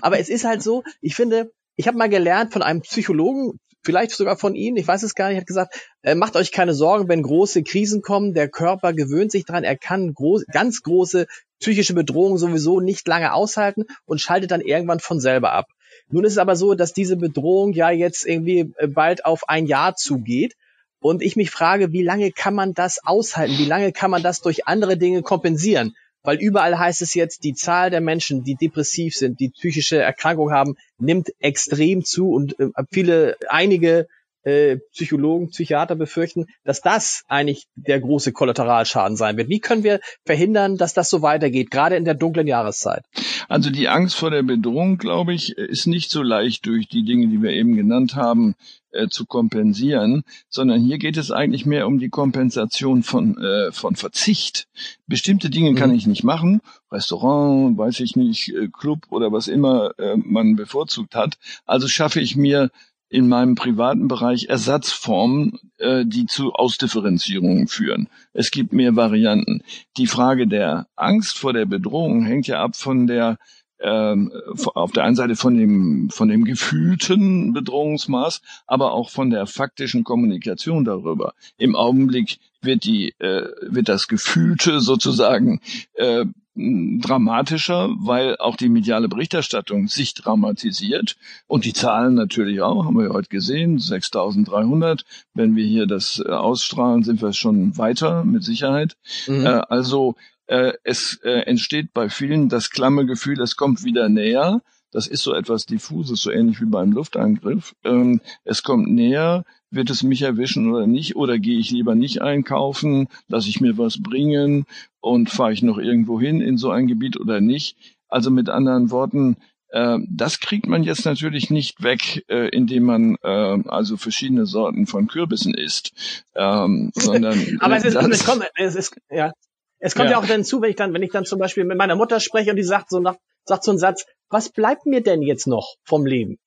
aber 0.00 0.18
es 0.18 0.28
ist 0.28 0.44
halt 0.44 0.62
so. 0.62 0.82
Ich 1.00 1.14
finde, 1.14 1.52
ich 1.76 1.86
habe 1.86 1.96
mal 1.96 2.08
gelernt 2.08 2.52
von 2.52 2.62
einem 2.62 2.82
Psychologen, 2.82 3.58
vielleicht 3.82 4.12
sogar 4.12 4.36
von 4.36 4.54
Ihnen, 4.54 4.76
ich 4.76 4.86
weiß 4.86 5.02
es 5.02 5.14
gar 5.14 5.28
nicht, 5.28 5.38
hat 5.38 5.46
gesagt, 5.46 5.74
äh, 6.02 6.14
macht 6.14 6.36
euch 6.36 6.52
keine 6.52 6.74
Sorgen, 6.74 7.08
wenn 7.08 7.22
große 7.22 7.62
Krisen 7.62 8.02
kommen, 8.02 8.34
der 8.34 8.48
Körper 8.48 8.92
gewöhnt 8.92 9.32
sich 9.32 9.44
dran, 9.44 9.64
er 9.64 9.76
kann 9.76 10.14
groß, 10.14 10.46
ganz 10.52 10.82
große 10.82 11.26
psychische 11.60 11.94
Bedrohungen 11.94 12.38
sowieso 12.38 12.80
nicht 12.80 13.06
lange 13.06 13.32
aushalten 13.32 13.84
und 14.04 14.20
schaltet 14.20 14.50
dann 14.50 14.60
irgendwann 14.60 15.00
von 15.00 15.20
selber 15.20 15.52
ab. 15.52 15.68
Nun 16.08 16.24
ist 16.24 16.32
es 16.32 16.38
aber 16.38 16.56
so, 16.56 16.74
dass 16.74 16.92
diese 16.92 17.16
Bedrohung 17.16 17.72
ja 17.72 17.90
jetzt 17.90 18.26
irgendwie 18.26 18.72
äh, 18.76 18.86
bald 18.88 19.24
auf 19.24 19.48
ein 19.48 19.66
Jahr 19.66 19.94
zugeht. 19.96 20.54
Und 21.00 21.20
ich 21.20 21.34
mich 21.34 21.50
frage, 21.50 21.92
wie 21.92 22.02
lange 22.02 22.30
kann 22.30 22.54
man 22.54 22.74
das 22.74 23.04
aushalten? 23.04 23.58
Wie 23.58 23.64
lange 23.64 23.90
kann 23.92 24.10
man 24.10 24.22
das 24.22 24.40
durch 24.40 24.68
andere 24.68 24.96
Dinge 24.96 25.22
kompensieren? 25.22 25.96
Weil 26.22 26.36
überall 26.36 26.78
heißt 26.78 27.02
es 27.02 27.14
jetzt, 27.14 27.44
die 27.44 27.54
Zahl 27.54 27.90
der 27.90 28.00
Menschen, 28.00 28.44
die 28.44 28.54
depressiv 28.54 29.14
sind, 29.14 29.40
die 29.40 29.50
psychische 29.50 29.98
Erkrankung 29.98 30.52
haben, 30.52 30.76
nimmt 30.98 31.32
extrem 31.40 32.04
zu 32.04 32.30
und 32.30 32.58
äh, 32.60 32.68
viele, 32.90 33.36
einige 33.48 34.06
äh, 34.42 34.78
Psychologen, 34.92 35.50
Psychiater 35.50 35.94
befürchten, 35.94 36.46
dass 36.64 36.80
das 36.80 37.24
eigentlich 37.28 37.66
der 37.74 38.00
große 38.00 38.32
Kollateralschaden 38.32 39.16
sein 39.16 39.36
wird. 39.36 39.48
Wie 39.48 39.60
können 39.60 39.84
wir 39.84 40.00
verhindern, 40.24 40.76
dass 40.76 40.94
das 40.94 41.10
so 41.10 41.22
weitergeht, 41.22 41.70
gerade 41.70 41.96
in 41.96 42.04
der 42.04 42.14
dunklen 42.14 42.46
Jahreszeit? 42.46 43.04
Also 43.48 43.70
die 43.70 43.88
Angst 43.88 44.16
vor 44.16 44.30
der 44.30 44.42
Bedrohung, 44.42 44.98
glaube 44.98 45.34
ich, 45.34 45.56
ist 45.56 45.86
nicht 45.86 46.10
so 46.10 46.22
leicht 46.22 46.66
durch 46.66 46.88
die 46.88 47.04
Dinge, 47.04 47.28
die 47.28 47.42
wir 47.42 47.50
eben 47.50 47.76
genannt 47.76 48.14
haben, 48.14 48.54
äh, 48.92 49.08
zu 49.08 49.26
kompensieren, 49.26 50.22
sondern 50.48 50.80
hier 50.82 50.98
geht 50.98 51.16
es 51.16 51.30
eigentlich 51.30 51.66
mehr 51.66 51.86
um 51.86 51.98
die 51.98 52.10
Kompensation 52.10 53.02
von, 53.02 53.38
äh, 53.38 53.72
von 53.72 53.96
Verzicht. 53.96 54.68
Bestimmte 55.06 55.50
Dinge 55.50 55.70
mhm. 55.70 55.76
kann 55.76 55.94
ich 55.94 56.06
nicht 56.06 56.24
machen, 56.24 56.60
Restaurant, 56.90 57.76
weiß 57.78 58.00
ich 58.00 58.16
nicht, 58.16 58.48
äh, 58.54 58.68
Club 58.68 59.06
oder 59.10 59.32
was 59.32 59.48
immer 59.48 59.98
äh, 59.98 60.16
man 60.16 60.56
bevorzugt 60.56 61.14
hat. 61.14 61.38
Also 61.64 61.88
schaffe 61.88 62.20
ich 62.20 62.36
mir 62.36 62.70
in 63.12 63.28
meinem 63.28 63.56
privaten 63.56 64.08
Bereich 64.08 64.46
Ersatzformen, 64.48 65.58
äh, 65.76 66.04
die 66.06 66.24
zu 66.24 66.54
Ausdifferenzierungen 66.54 67.68
führen. 67.68 68.08
Es 68.32 68.50
gibt 68.50 68.72
mehr 68.72 68.96
Varianten. 68.96 69.62
Die 69.98 70.06
Frage 70.06 70.46
der 70.48 70.86
Angst 70.96 71.38
vor 71.38 71.52
der 71.52 71.66
Bedrohung 71.66 72.24
hängt 72.24 72.46
ja 72.46 72.62
ab 72.62 72.74
von 72.74 73.06
der 73.06 73.36
ähm, 73.80 74.32
auf 74.74 74.92
der 74.92 75.04
einen 75.04 75.16
Seite 75.16 75.36
von 75.36 75.56
dem 75.56 76.08
von 76.10 76.28
dem 76.28 76.44
gefühlten 76.44 77.52
Bedrohungsmaß, 77.52 78.40
aber 78.66 78.92
auch 78.92 79.10
von 79.10 79.28
der 79.28 79.46
faktischen 79.46 80.04
Kommunikation 80.04 80.84
darüber. 80.84 81.34
Im 81.58 81.76
Augenblick 81.76 82.38
wird 82.62 82.84
die 82.84 83.10
äh, 83.18 83.48
wird 83.60 83.88
das 83.88 84.08
gefühlte 84.08 84.80
sozusagen 84.80 85.60
äh, 85.94 86.24
dramatischer, 86.54 87.90
weil 87.98 88.36
auch 88.36 88.56
die 88.56 88.68
mediale 88.68 89.08
Berichterstattung 89.08 89.88
sich 89.88 90.12
dramatisiert 90.14 91.16
und 91.46 91.64
die 91.64 91.72
Zahlen 91.72 92.14
natürlich 92.14 92.60
auch, 92.60 92.84
haben 92.84 92.98
wir 92.98 93.10
heute 93.10 93.30
gesehen, 93.30 93.78
6.300. 93.78 95.02
Wenn 95.32 95.56
wir 95.56 95.64
hier 95.64 95.86
das 95.86 96.22
äh, 96.24 96.30
ausstrahlen, 96.30 97.04
sind 97.04 97.22
wir 97.22 97.32
schon 97.32 97.78
weiter, 97.78 98.24
mit 98.24 98.44
Sicherheit. 98.44 98.96
Mhm. 99.26 99.46
Äh, 99.46 99.62
also 99.68 100.14
äh, 100.46 100.72
es 100.84 101.20
entsteht 101.22 101.94
bei 101.94 102.10
vielen 102.10 102.50
das 102.50 102.70
klamme 102.70 103.06
Gefühl, 103.06 103.40
es 103.40 103.56
kommt 103.56 103.84
wieder 103.84 104.10
näher. 104.10 104.60
Das 104.92 105.06
ist 105.06 105.22
so 105.22 105.34
etwas 105.34 105.66
diffuses, 105.66 106.20
so 106.20 106.30
ähnlich 106.30 106.60
wie 106.60 106.66
beim 106.66 106.92
Luftangriff. 106.92 107.74
Ähm, 107.82 108.20
es 108.44 108.62
kommt 108.62 108.88
näher, 108.88 109.44
wird 109.70 109.90
es 109.90 110.02
mich 110.02 110.22
erwischen 110.22 110.70
oder 110.70 110.86
nicht? 110.86 111.16
Oder 111.16 111.38
gehe 111.38 111.58
ich 111.58 111.70
lieber 111.70 111.94
nicht 111.94 112.22
einkaufen, 112.22 113.08
lasse 113.26 113.48
ich 113.48 113.60
mir 113.60 113.78
was 113.78 114.02
bringen 114.02 114.66
und 115.00 115.30
fahre 115.30 115.52
ich 115.52 115.62
noch 115.62 115.78
irgendwo 115.78 116.20
hin 116.20 116.40
in 116.40 116.58
so 116.58 116.70
ein 116.70 116.86
Gebiet 116.86 117.18
oder 117.18 117.40
nicht? 117.40 117.76
Also 118.08 118.30
mit 118.30 118.50
anderen 118.50 118.90
Worten, 118.90 119.38
äh, 119.70 119.98
das 120.08 120.40
kriegt 120.40 120.66
man 120.66 120.82
jetzt 120.82 121.06
natürlich 121.06 121.48
nicht 121.48 121.82
weg, 121.82 122.24
äh, 122.28 122.48
indem 122.48 122.84
man 122.84 123.16
äh, 123.22 123.58
also 123.66 123.96
verschiedene 123.96 124.44
Sorten 124.44 124.86
von 124.86 125.06
Kürbissen 125.06 125.54
isst, 125.54 125.92
ähm, 126.36 126.92
sondern 126.94 127.38
aber 127.60 127.76
es 127.78 127.84
ist, 127.84 127.96
es 127.96 128.26
kommt, 128.26 128.46
es 128.54 128.74
ist 128.74 128.94
ja, 129.10 129.32
es 129.78 129.94
kommt 129.94 130.10
ja. 130.10 130.12
ja 130.12 130.18
auch 130.18 130.26
dann 130.26 130.44
zu, 130.44 130.60
wenn 130.60 130.70
ich 130.70 130.76
dann, 130.76 130.92
wenn 130.92 131.02
ich 131.02 131.10
dann 131.10 131.24
zum 131.24 131.38
Beispiel 131.38 131.64
mit 131.64 131.78
meiner 131.78 131.96
Mutter 131.96 132.20
spreche 132.20 132.50
und 132.50 132.56
die 132.56 132.62
sagt 132.62 132.90
so 132.90 133.00
nach, 133.00 133.16
sagt 133.44 133.64
so 133.64 133.70
einen 133.70 133.78
Satz, 133.78 134.04
was 134.28 134.50
bleibt 134.50 134.86
mir 134.86 135.02
denn 135.02 135.22
jetzt 135.22 135.46
noch 135.46 135.76
vom 135.84 136.06
Leben? 136.06 136.38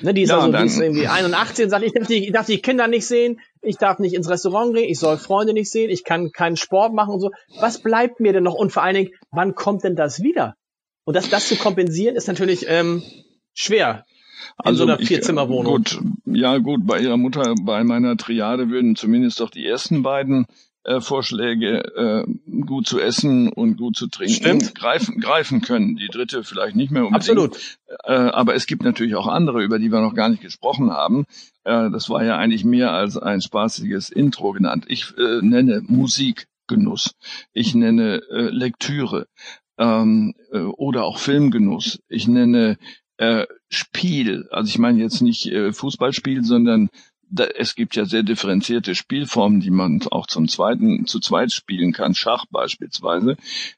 Ne, 0.00 0.14
die 0.14 0.22
ist 0.22 0.30
ja, 0.30 0.38
also 0.38 0.56
die 0.56 0.64
ist 0.64 0.80
irgendwie 0.80 1.06
81 1.06 1.64
und 1.64 1.70
sagt, 1.70 1.84
ich 1.84 1.92
darf, 1.92 2.06
die, 2.06 2.26
ich 2.26 2.32
darf 2.32 2.46
die 2.46 2.58
Kinder 2.58 2.88
nicht 2.88 3.06
sehen, 3.06 3.40
ich 3.60 3.76
darf 3.76 3.98
nicht 3.98 4.14
ins 4.14 4.28
Restaurant 4.28 4.74
gehen, 4.74 4.88
ich 4.88 4.98
soll 4.98 5.16
Freunde 5.16 5.52
nicht 5.52 5.70
sehen, 5.70 5.90
ich 5.90 6.04
kann 6.04 6.32
keinen 6.32 6.56
Sport 6.56 6.92
machen 6.92 7.14
und 7.14 7.20
so. 7.20 7.30
Was 7.60 7.82
bleibt 7.82 8.18
mir 8.18 8.32
denn 8.32 8.42
noch? 8.42 8.54
Und 8.54 8.72
vor 8.72 8.82
allen 8.82 8.94
Dingen, 8.94 9.10
wann 9.30 9.54
kommt 9.54 9.84
denn 9.84 9.96
das 9.96 10.22
wieder? 10.22 10.56
Und 11.04 11.14
das, 11.14 11.28
das 11.28 11.48
zu 11.48 11.56
kompensieren, 11.56 12.16
ist 12.16 12.28
natürlich 12.28 12.66
ähm, 12.68 13.02
schwer. 13.54 14.04
In 14.58 14.70
also 14.70 14.84
so 14.86 14.92
einer 14.92 14.98
Vierzimmerwohnung. 14.98 15.76
Gut, 15.76 16.00
ja 16.26 16.58
gut, 16.58 16.86
bei 16.86 17.00
ihrer 17.00 17.16
Mutter, 17.16 17.54
bei 17.62 17.84
meiner 17.84 18.16
Triade 18.16 18.70
würden 18.70 18.96
zumindest 18.96 19.40
doch 19.40 19.50
die 19.50 19.64
ersten 19.64 20.02
beiden 20.02 20.46
äh, 20.84 21.00
Vorschläge, 21.00 21.78
äh, 21.94 22.60
gut 22.62 22.86
zu 22.86 23.00
essen 23.00 23.52
und 23.52 23.76
gut 23.76 23.96
zu 23.96 24.08
trinken, 24.08 24.34
Stimmt. 24.34 24.74
greifen, 24.74 25.20
greifen 25.20 25.60
können. 25.60 25.96
Die 25.96 26.08
dritte 26.08 26.44
vielleicht 26.44 26.76
nicht 26.76 26.90
mehr 26.90 27.06
unbedingt. 27.06 27.38
Absolut. 27.38 27.78
Äh, 28.04 28.12
aber 28.12 28.54
es 28.54 28.66
gibt 28.66 28.82
natürlich 28.82 29.14
auch 29.14 29.26
andere, 29.26 29.62
über 29.62 29.78
die 29.78 29.92
wir 29.92 30.00
noch 30.00 30.14
gar 30.14 30.28
nicht 30.28 30.42
gesprochen 30.42 30.90
haben. 30.90 31.24
Äh, 31.64 31.90
das 31.90 32.10
war 32.10 32.24
ja 32.24 32.36
eigentlich 32.36 32.64
mehr 32.64 32.92
als 32.92 33.16
ein 33.16 33.40
spaßiges 33.40 34.10
Intro 34.10 34.52
genannt. 34.52 34.84
Ich 34.88 35.12
äh, 35.16 35.40
nenne 35.40 35.82
Musikgenuss. 35.86 37.14
Ich 37.52 37.74
nenne 37.74 38.22
äh, 38.30 38.48
Lektüre 38.50 39.26
ähm, 39.78 40.34
äh, 40.52 40.58
oder 40.58 41.04
auch 41.04 41.18
Filmgenuss. 41.18 42.00
Ich 42.08 42.26
nenne 42.26 42.76
äh, 43.18 43.46
Spiel. 43.68 44.48
Also 44.50 44.68
ich 44.68 44.78
meine 44.78 45.00
jetzt 45.00 45.22
nicht 45.22 45.46
äh, 45.46 45.72
Fußballspiel, 45.72 46.44
sondern 46.44 46.88
es 47.56 47.74
gibt 47.74 47.96
ja 47.96 48.04
sehr 48.04 48.22
differenzierte 48.22 48.94
Spielformen, 48.94 49.60
die 49.60 49.70
man 49.70 50.00
auch 50.10 50.26
zum 50.26 50.48
zweiten, 50.48 51.06
zu 51.06 51.20
zweit 51.20 51.52
spielen 51.52 51.92
kann, 51.92 52.14
Schach 52.14 52.44
beispielsweise. 52.50 53.36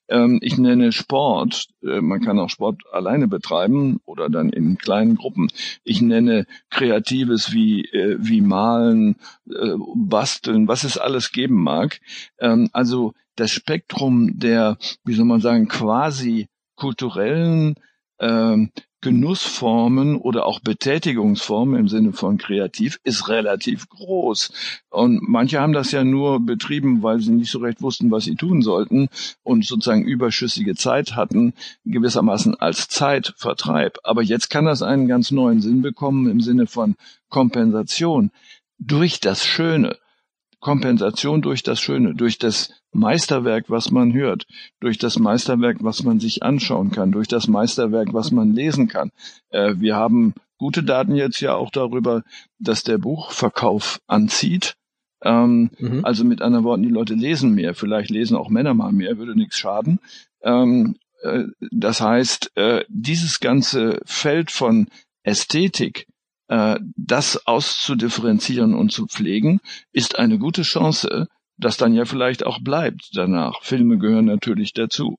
Ähm, 0.08 0.38
ich 0.42 0.58
nenne 0.58 0.92
Sport, 0.92 1.68
äh, 1.82 2.00
man 2.00 2.20
kann 2.20 2.38
auch 2.38 2.50
Sport 2.50 2.82
alleine 2.92 3.28
betreiben 3.28 4.00
oder 4.04 4.28
dann 4.28 4.50
in 4.50 4.78
kleinen 4.78 5.16
Gruppen. 5.16 5.48
Ich 5.84 6.02
nenne 6.02 6.46
Kreatives 6.70 7.52
wie, 7.52 7.84
äh, 7.84 8.16
wie 8.20 8.40
Malen, 8.40 9.16
äh, 9.48 9.74
Basteln, 9.94 10.68
was 10.68 10.84
es 10.84 10.98
alles 10.98 11.32
geben 11.32 11.62
mag. 11.62 12.00
Ähm, 12.38 12.70
also 12.72 13.14
das 13.36 13.50
Spektrum 13.50 14.38
der, 14.38 14.78
wie 15.04 15.14
soll 15.14 15.26
man 15.26 15.40
sagen, 15.40 15.68
quasi 15.68 16.48
kulturellen 16.76 17.76
ähm, 18.20 18.70
Genussformen 19.04 20.16
oder 20.16 20.46
auch 20.46 20.60
Betätigungsformen 20.60 21.78
im 21.78 21.88
Sinne 21.88 22.14
von 22.14 22.38
kreativ 22.38 22.98
ist 23.04 23.28
relativ 23.28 23.86
groß. 23.90 24.50
Und 24.88 25.20
manche 25.28 25.60
haben 25.60 25.74
das 25.74 25.92
ja 25.92 26.04
nur 26.04 26.40
betrieben, 26.40 27.02
weil 27.02 27.20
sie 27.20 27.32
nicht 27.32 27.50
so 27.50 27.58
recht 27.58 27.82
wussten, 27.82 28.10
was 28.10 28.24
sie 28.24 28.34
tun 28.34 28.62
sollten 28.62 29.10
und 29.42 29.66
sozusagen 29.66 30.06
überschüssige 30.06 30.74
Zeit 30.74 31.16
hatten, 31.16 31.52
gewissermaßen 31.84 32.54
als 32.54 32.88
Zeitvertreib. 32.88 33.98
Aber 34.04 34.22
jetzt 34.22 34.48
kann 34.48 34.64
das 34.64 34.80
einen 34.80 35.06
ganz 35.06 35.30
neuen 35.30 35.60
Sinn 35.60 35.82
bekommen 35.82 36.26
im 36.30 36.40
Sinne 36.40 36.66
von 36.66 36.94
Kompensation 37.28 38.30
durch 38.78 39.20
das 39.20 39.44
Schöne. 39.44 39.98
Kompensation 40.64 41.42
durch 41.42 41.62
das 41.62 41.78
Schöne, 41.78 42.14
durch 42.14 42.38
das 42.38 42.70
Meisterwerk, 42.90 43.66
was 43.68 43.90
man 43.90 44.14
hört, 44.14 44.46
durch 44.80 44.96
das 44.96 45.18
Meisterwerk, 45.18 45.76
was 45.80 46.04
man 46.04 46.20
sich 46.20 46.42
anschauen 46.42 46.90
kann, 46.90 47.12
durch 47.12 47.28
das 47.28 47.48
Meisterwerk, 47.48 48.14
was 48.14 48.30
man 48.30 48.54
lesen 48.54 48.88
kann. 48.88 49.10
Äh, 49.50 49.74
wir 49.76 49.94
haben 49.94 50.32
gute 50.56 50.82
Daten 50.82 51.16
jetzt 51.16 51.38
ja 51.40 51.54
auch 51.54 51.70
darüber, 51.70 52.22
dass 52.58 52.82
der 52.82 52.96
Buchverkauf 52.96 54.00
anzieht. 54.06 54.76
Ähm, 55.22 55.70
mhm. 55.78 56.02
Also 56.02 56.24
mit 56.24 56.40
anderen 56.40 56.64
Worten, 56.64 56.82
die 56.82 56.88
Leute 56.88 57.12
lesen 57.12 57.54
mehr. 57.54 57.74
Vielleicht 57.74 58.08
lesen 58.08 58.34
auch 58.34 58.48
Männer 58.48 58.72
mal 58.72 58.90
mehr, 58.90 59.18
würde 59.18 59.36
nichts 59.36 59.58
schaden. 59.58 60.00
Ähm, 60.40 60.96
äh, 61.22 61.44
das 61.72 62.00
heißt, 62.00 62.52
äh, 62.56 62.86
dieses 62.88 63.38
ganze 63.38 64.00
Feld 64.06 64.50
von 64.50 64.86
Ästhetik, 65.24 66.06
das 66.48 67.46
auszudifferenzieren 67.46 68.74
und 68.74 68.92
zu 68.92 69.06
pflegen, 69.06 69.60
ist 69.92 70.18
eine 70.18 70.38
gute 70.38 70.62
Chance, 70.62 71.26
das 71.56 71.76
dann 71.76 71.94
ja 71.94 72.04
vielleicht 72.04 72.44
auch 72.44 72.60
bleibt 72.60 73.10
danach. 73.14 73.62
Filme 73.62 73.98
gehören 73.98 74.26
natürlich 74.26 74.72
dazu. 74.72 75.18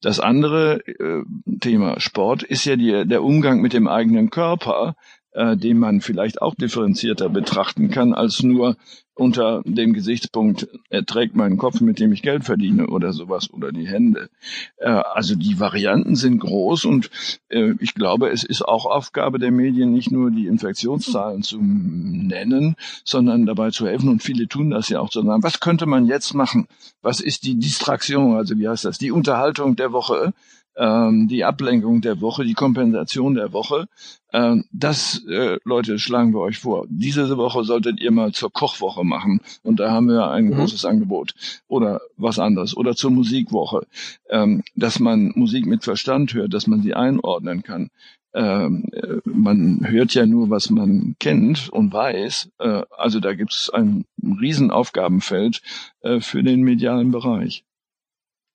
Das 0.00 0.18
andere 0.18 0.86
äh, 0.86 1.22
Thema 1.60 2.00
Sport 2.00 2.42
ist 2.42 2.64
ja 2.64 2.76
die, 2.76 3.06
der 3.06 3.22
Umgang 3.22 3.60
mit 3.60 3.74
dem 3.74 3.86
eigenen 3.86 4.30
Körper, 4.30 4.94
äh, 5.32 5.56
den 5.56 5.78
man 5.78 6.00
vielleicht 6.00 6.42
auch 6.42 6.54
differenzierter 6.54 7.28
betrachten 7.28 7.90
kann 7.90 8.14
als 8.14 8.42
nur 8.42 8.76
unter 9.20 9.62
dem 9.66 9.92
Gesichtspunkt, 9.92 10.66
er 10.88 11.04
trägt 11.04 11.36
meinen 11.36 11.58
Kopf, 11.58 11.82
mit 11.82 12.00
dem 12.00 12.10
ich 12.10 12.22
Geld 12.22 12.44
verdiene 12.44 12.86
oder 12.86 13.12
sowas 13.12 13.50
oder 13.52 13.70
die 13.70 13.86
Hände. 13.86 14.30
Äh, 14.78 14.88
also 14.88 15.34
die 15.34 15.60
Varianten 15.60 16.16
sind 16.16 16.38
groß 16.38 16.86
und 16.86 17.10
äh, 17.50 17.74
ich 17.80 17.94
glaube, 17.94 18.30
es 18.30 18.44
ist 18.44 18.62
auch 18.62 18.86
Aufgabe 18.86 19.38
der 19.38 19.50
Medien, 19.50 19.92
nicht 19.92 20.10
nur 20.10 20.30
die 20.30 20.46
Infektionszahlen 20.46 21.42
zu 21.42 21.58
nennen, 21.60 22.76
sondern 23.04 23.44
dabei 23.44 23.70
zu 23.70 23.86
helfen 23.86 24.08
und 24.08 24.22
viele 24.22 24.48
tun 24.48 24.70
das 24.70 24.88
ja 24.88 25.00
auch 25.00 25.10
zu 25.10 25.22
sagen, 25.22 25.42
was 25.42 25.60
könnte 25.60 25.84
man 25.84 26.06
jetzt 26.06 26.32
machen? 26.32 26.66
Was 27.02 27.20
ist 27.20 27.44
die 27.44 27.58
Distraktion, 27.58 28.36
also 28.36 28.58
wie 28.58 28.68
heißt 28.68 28.86
das, 28.86 28.96
die 28.96 29.10
Unterhaltung 29.10 29.76
der 29.76 29.92
Woche? 29.92 30.32
Ähm, 30.80 31.28
die 31.28 31.44
Ablenkung 31.44 32.00
der 32.00 32.22
Woche, 32.22 32.44
die 32.44 32.54
Kompensation 32.54 33.34
der 33.34 33.52
Woche. 33.52 33.86
Ähm, 34.32 34.64
das, 34.72 35.22
äh, 35.28 35.58
Leute, 35.64 35.98
schlagen 35.98 36.32
wir 36.32 36.40
euch 36.40 36.58
vor. 36.58 36.86
Diese 36.88 37.36
Woche 37.36 37.64
solltet 37.64 38.00
ihr 38.00 38.10
mal 38.10 38.32
zur 38.32 38.50
Kochwoche 38.50 39.04
machen. 39.04 39.40
Und 39.62 39.78
da 39.78 39.90
haben 39.90 40.08
wir 40.08 40.30
ein 40.30 40.46
mhm. 40.46 40.54
großes 40.54 40.86
Angebot. 40.86 41.34
Oder 41.68 42.00
was 42.16 42.38
anderes. 42.38 42.74
Oder 42.74 42.96
zur 42.96 43.10
Musikwoche. 43.10 43.86
Ähm, 44.30 44.62
dass 44.74 45.00
man 45.00 45.32
Musik 45.34 45.66
mit 45.66 45.84
Verstand 45.84 46.32
hört, 46.32 46.54
dass 46.54 46.66
man 46.66 46.80
sie 46.80 46.94
einordnen 46.94 47.62
kann. 47.62 47.90
Ähm, 48.32 48.86
äh, 48.92 49.16
man 49.24 49.86
hört 49.86 50.14
ja 50.14 50.24
nur, 50.24 50.48
was 50.48 50.70
man 50.70 51.14
kennt 51.20 51.68
und 51.68 51.92
weiß. 51.92 52.48
Äh, 52.58 52.82
also 52.96 53.20
da 53.20 53.34
gibt 53.34 53.52
es 53.52 53.68
ein 53.68 54.06
Riesenaufgabenfeld 54.22 55.60
äh, 56.00 56.20
für 56.20 56.42
den 56.42 56.62
medialen 56.62 57.10
Bereich. 57.10 57.64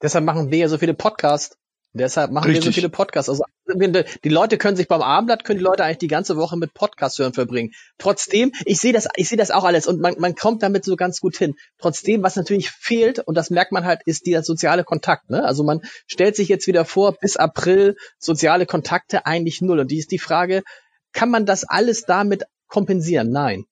Deshalb 0.01 0.25
machen 0.25 0.50
wir 0.50 0.58
ja 0.58 0.70
so 0.70 0.79
viele 0.79 0.94
Podcasts 0.96 1.58
Deshalb 1.98 2.32
machen 2.32 2.48
Richtig. 2.48 2.66
wir 2.66 2.72
so 2.72 2.75
viele 2.75 2.90
Podcasts. 2.90 3.30
Also 3.30 3.44
die 4.24 4.30
Leute 4.30 4.58
können 4.58 4.75
sich 4.75 4.90
beim 4.90 5.02
Abendblatt, 5.02 5.46
können 5.46 5.60
die 5.60 5.64
Leute 5.64 5.86
eigentlich 5.86 6.00
die 6.00 6.08
ganze 6.08 6.36
Woche 6.36 6.58
mit 6.58 6.74
Podcast 6.74 7.18
hören 7.20 7.32
verbringen. 7.32 7.72
Trotzdem, 7.98 8.52
ich 8.66 8.80
sehe 8.80 8.92
das, 8.92 9.08
ich 9.16 9.30
sehe 9.30 9.38
das 9.38 9.50
auch 9.50 9.64
alles 9.64 9.88
und 9.88 10.02
man, 10.02 10.16
man 10.20 10.36
kommt 10.36 10.62
damit 10.62 10.84
so 10.84 10.98
ganz 10.98 11.22
gut 11.22 11.38
hin. 11.38 11.56
Trotzdem, 11.80 12.22
was 12.22 12.36
natürlich 12.36 12.70
fehlt, 12.70 13.20
und 13.20 13.36
das 13.36 13.50
merkt 13.50 13.72
man 13.72 13.86
halt, 13.86 14.02
ist 14.06 14.25
dieser 14.25 14.44
soziale 14.44 14.84
Kontakt. 14.84 15.30
Ne? 15.30 15.46
Also 15.46 15.64
man 15.64 15.82
stellt 16.06 16.36
sich 16.36 16.50
jetzt 16.50 16.68
wieder 16.68 16.84
vor, 16.84 17.14
bis 17.14 17.38
April 17.38 17.96
soziale 18.20 18.66
Kontakte 18.66 19.25
eigentlich 19.25 19.62
null. 19.62 19.80
Und 19.80 19.90
die 19.90 20.00
ist 20.00 20.12
die 20.12 20.20
Frage, 20.20 20.64
kann 21.14 21.30
man 21.30 21.46
das 21.46 21.64
alles 21.64 22.04
damit 22.04 22.44
kompensieren? 22.68 23.32
Nein. 23.32 23.64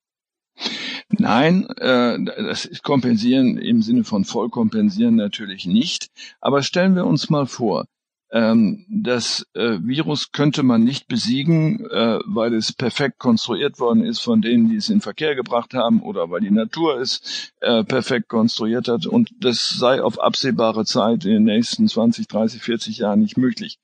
Nein, 1.10 1.68
äh, 1.78 2.24
das 2.24 2.66
ist 2.66 2.84
kompensieren 2.84 3.58
im 3.58 3.82
Sinne 3.82 4.04
von 4.04 4.24
vollkompensieren 4.24 5.16
natürlich 5.16 5.66
nicht. 5.66 6.08
Aber 6.40 6.64
stellen 6.64 6.96
wir 6.96 7.06
uns 7.06 7.30
mal 7.30 7.46
vor, 7.46 7.86
ähm, 8.34 8.84
das 8.90 9.46
äh, 9.54 9.78
Virus 9.84 10.32
könnte 10.32 10.64
man 10.64 10.84
nicht 10.84 11.08
besiegen, 11.08 11.86
äh, 11.92 12.18
weil 12.26 12.56
es 12.56 12.74
perfekt 12.74 13.20
konstruiert 13.20 13.80
worden 13.80 14.04
ist 14.04 14.22
von 14.22 14.42
denen, 14.42 14.70
die 14.70 14.76
es 14.76 14.90
in 14.90 15.02
Verkehr 15.02 15.36
gebracht 15.36 15.76
haben 15.76 16.02
oder 16.02 16.32
weil 16.32 16.42
die 16.42 16.50
Natur 16.50 17.00
es 17.00 17.52
äh, 17.62 17.84
perfekt 17.84 18.30
konstruiert 18.30 18.88
hat. 18.88 19.06
Und 19.06 19.30
das 19.40 19.70
sei 19.78 20.02
auf 20.02 20.20
absehbare 20.20 20.84
Zeit 20.84 21.26
in 21.26 21.32
den 21.32 21.44
nächsten 21.44 21.88
20, 21.88 22.28
30, 22.28 22.64
40 22.64 22.98
Jahren 22.98 23.20
nicht 23.20 23.38
möglich. 23.38 23.78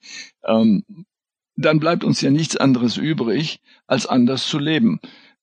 Ähm, 0.43 0.83
dann 1.55 1.79
bleibt 1.79 2.03
uns 2.03 2.19
ja 2.21 2.31
nichts 2.31 2.57
anderes 2.57 2.97
übrig, 2.97 3.59
als 3.85 4.07
anders 4.07 4.47
zu 4.47 4.57
leben. 4.57 4.99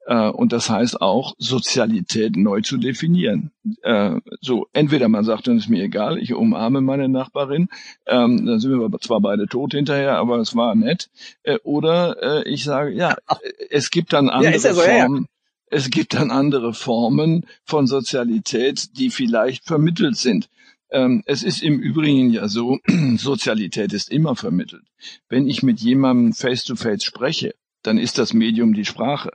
Äh, 0.07 0.29
und 0.29 0.53
das 0.53 0.71
heißt 0.71 1.01
auch, 1.01 1.35
Sozialität 1.37 2.37
neu 2.37 2.61
zu 2.61 2.79
definieren. 2.79 3.51
Äh, 3.83 4.21
so, 4.41 4.69
entweder 4.73 5.09
man 5.09 5.25
sagt, 5.25 5.49
dann 5.49 5.59
ist 5.59 5.69
mir 5.69 5.83
egal, 5.83 6.19
ich 6.19 6.33
umarme 6.33 6.81
meine 6.81 7.09
Nachbarin, 7.09 7.69
ähm, 8.07 8.47
dann 8.47 8.61
sind 8.61 8.71
wir 8.71 9.01
zwar 9.01 9.21
beide 9.21 9.47
tot 9.47 9.75
hinterher, 9.75 10.17
aber 10.19 10.39
es 10.39 10.55
war 10.55 10.77
nett. 10.77 11.11
Äh, 11.43 11.59
oder 11.65 12.47
ich 12.47 12.63
sage, 12.63 12.93
ja, 12.93 13.17
es 13.71 13.91
gibt 13.91 14.13
dann 14.13 14.29
andere 14.31 14.53
ja, 14.53 14.75
so, 14.75 14.81
Formen. 14.81 15.23
Ja. 15.23 15.29
Es 15.69 15.91
gibt 15.91 16.15
dann 16.15 16.31
andere 16.31 16.73
Formen 16.73 17.45
von 17.65 17.89
Sozialität, 17.89 18.97
die 18.97 19.11
vielleicht 19.11 19.65
vermittelt 19.65 20.17
sind. 20.17 20.49
Ähm, 20.91 21.25
es 21.27 21.43
ist 21.43 21.61
im 21.61 21.81
Übrigen 21.81 22.31
ja 22.31 22.47
so, 22.47 22.79
Sozialität 23.17 23.93
ist 23.93 24.09
immer 24.09 24.37
vermittelt. 24.37 24.85
Wenn 25.29 25.49
ich 25.49 25.65
mit 25.65 25.81
jemandem 25.81 26.33
face-to-face 26.33 27.01
-face 27.01 27.05
spreche, 27.05 27.55
dann 27.83 27.99
ist 27.99 28.19
das 28.19 28.33
Medium 28.33 28.75
die 28.75 28.85
Sprache 28.85 29.31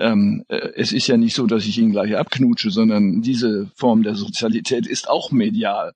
ähm, 0.00 0.44
äh, 0.48 0.56
es 0.74 0.92
ist 0.92 1.06
ja 1.06 1.16
nicht 1.16 1.34
so, 1.34 1.46
dass 1.46 1.66
ich 1.66 1.78
ihn 1.78 1.92
gleich 1.92 2.16
abknutsche, 2.16 2.70
sondern 2.70 3.22
diese 3.22 3.70
Form 3.74 4.02
der 4.02 4.14
Sozialität 4.14 4.86
ist 4.86 5.08
auch 5.08 5.30
medial. 5.30 5.92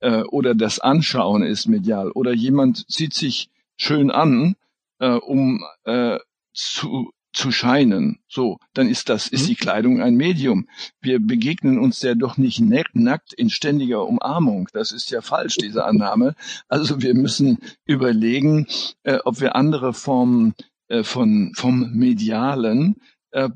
Äh, 0.00 0.22
oder 0.22 0.54
das 0.54 0.78
Anschauen 0.78 1.42
ist 1.42 1.66
medial. 1.66 2.10
Oder 2.12 2.32
jemand 2.32 2.88
zieht 2.90 3.14
sich 3.14 3.48
schön 3.76 4.10
an, 4.10 4.56
äh, 5.00 5.08
um 5.08 5.64
äh, 5.84 6.18
zu 6.52 7.10
zu 7.36 7.52
scheinen. 7.52 8.18
So, 8.28 8.58
dann 8.72 8.88
ist 8.88 9.10
das, 9.10 9.28
ist 9.28 9.42
mhm. 9.42 9.46
die 9.48 9.54
Kleidung 9.56 10.00
ein 10.00 10.14
Medium. 10.14 10.68
Wir 11.02 11.20
begegnen 11.20 11.78
uns 11.78 12.00
ja 12.00 12.14
doch 12.14 12.38
nicht 12.38 12.60
nackt 12.60 13.34
in 13.34 13.50
ständiger 13.50 14.06
Umarmung. 14.06 14.68
Das 14.72 14.90
ist 14.90 15.10
ja 15.10 15.20
falsch, 15.20 15.56
diese 15.56 15.84
Annahme. 15.84 16.34
Also 16.68 17.02
wir 17.02 17.14
müssen 17.14 17.58
überlegen, 17.84 18.66
äh, 19.02 19.18
ob 19.24 19.40
wir 19.40 19.54
andere 19.54 19.92
Formen 19.92 20.54
äh, 20.88 21.04
von, 21.04 21.52
vom 21.54 21.92
Medialen 21.92 22.96
äh, 23.32 23.48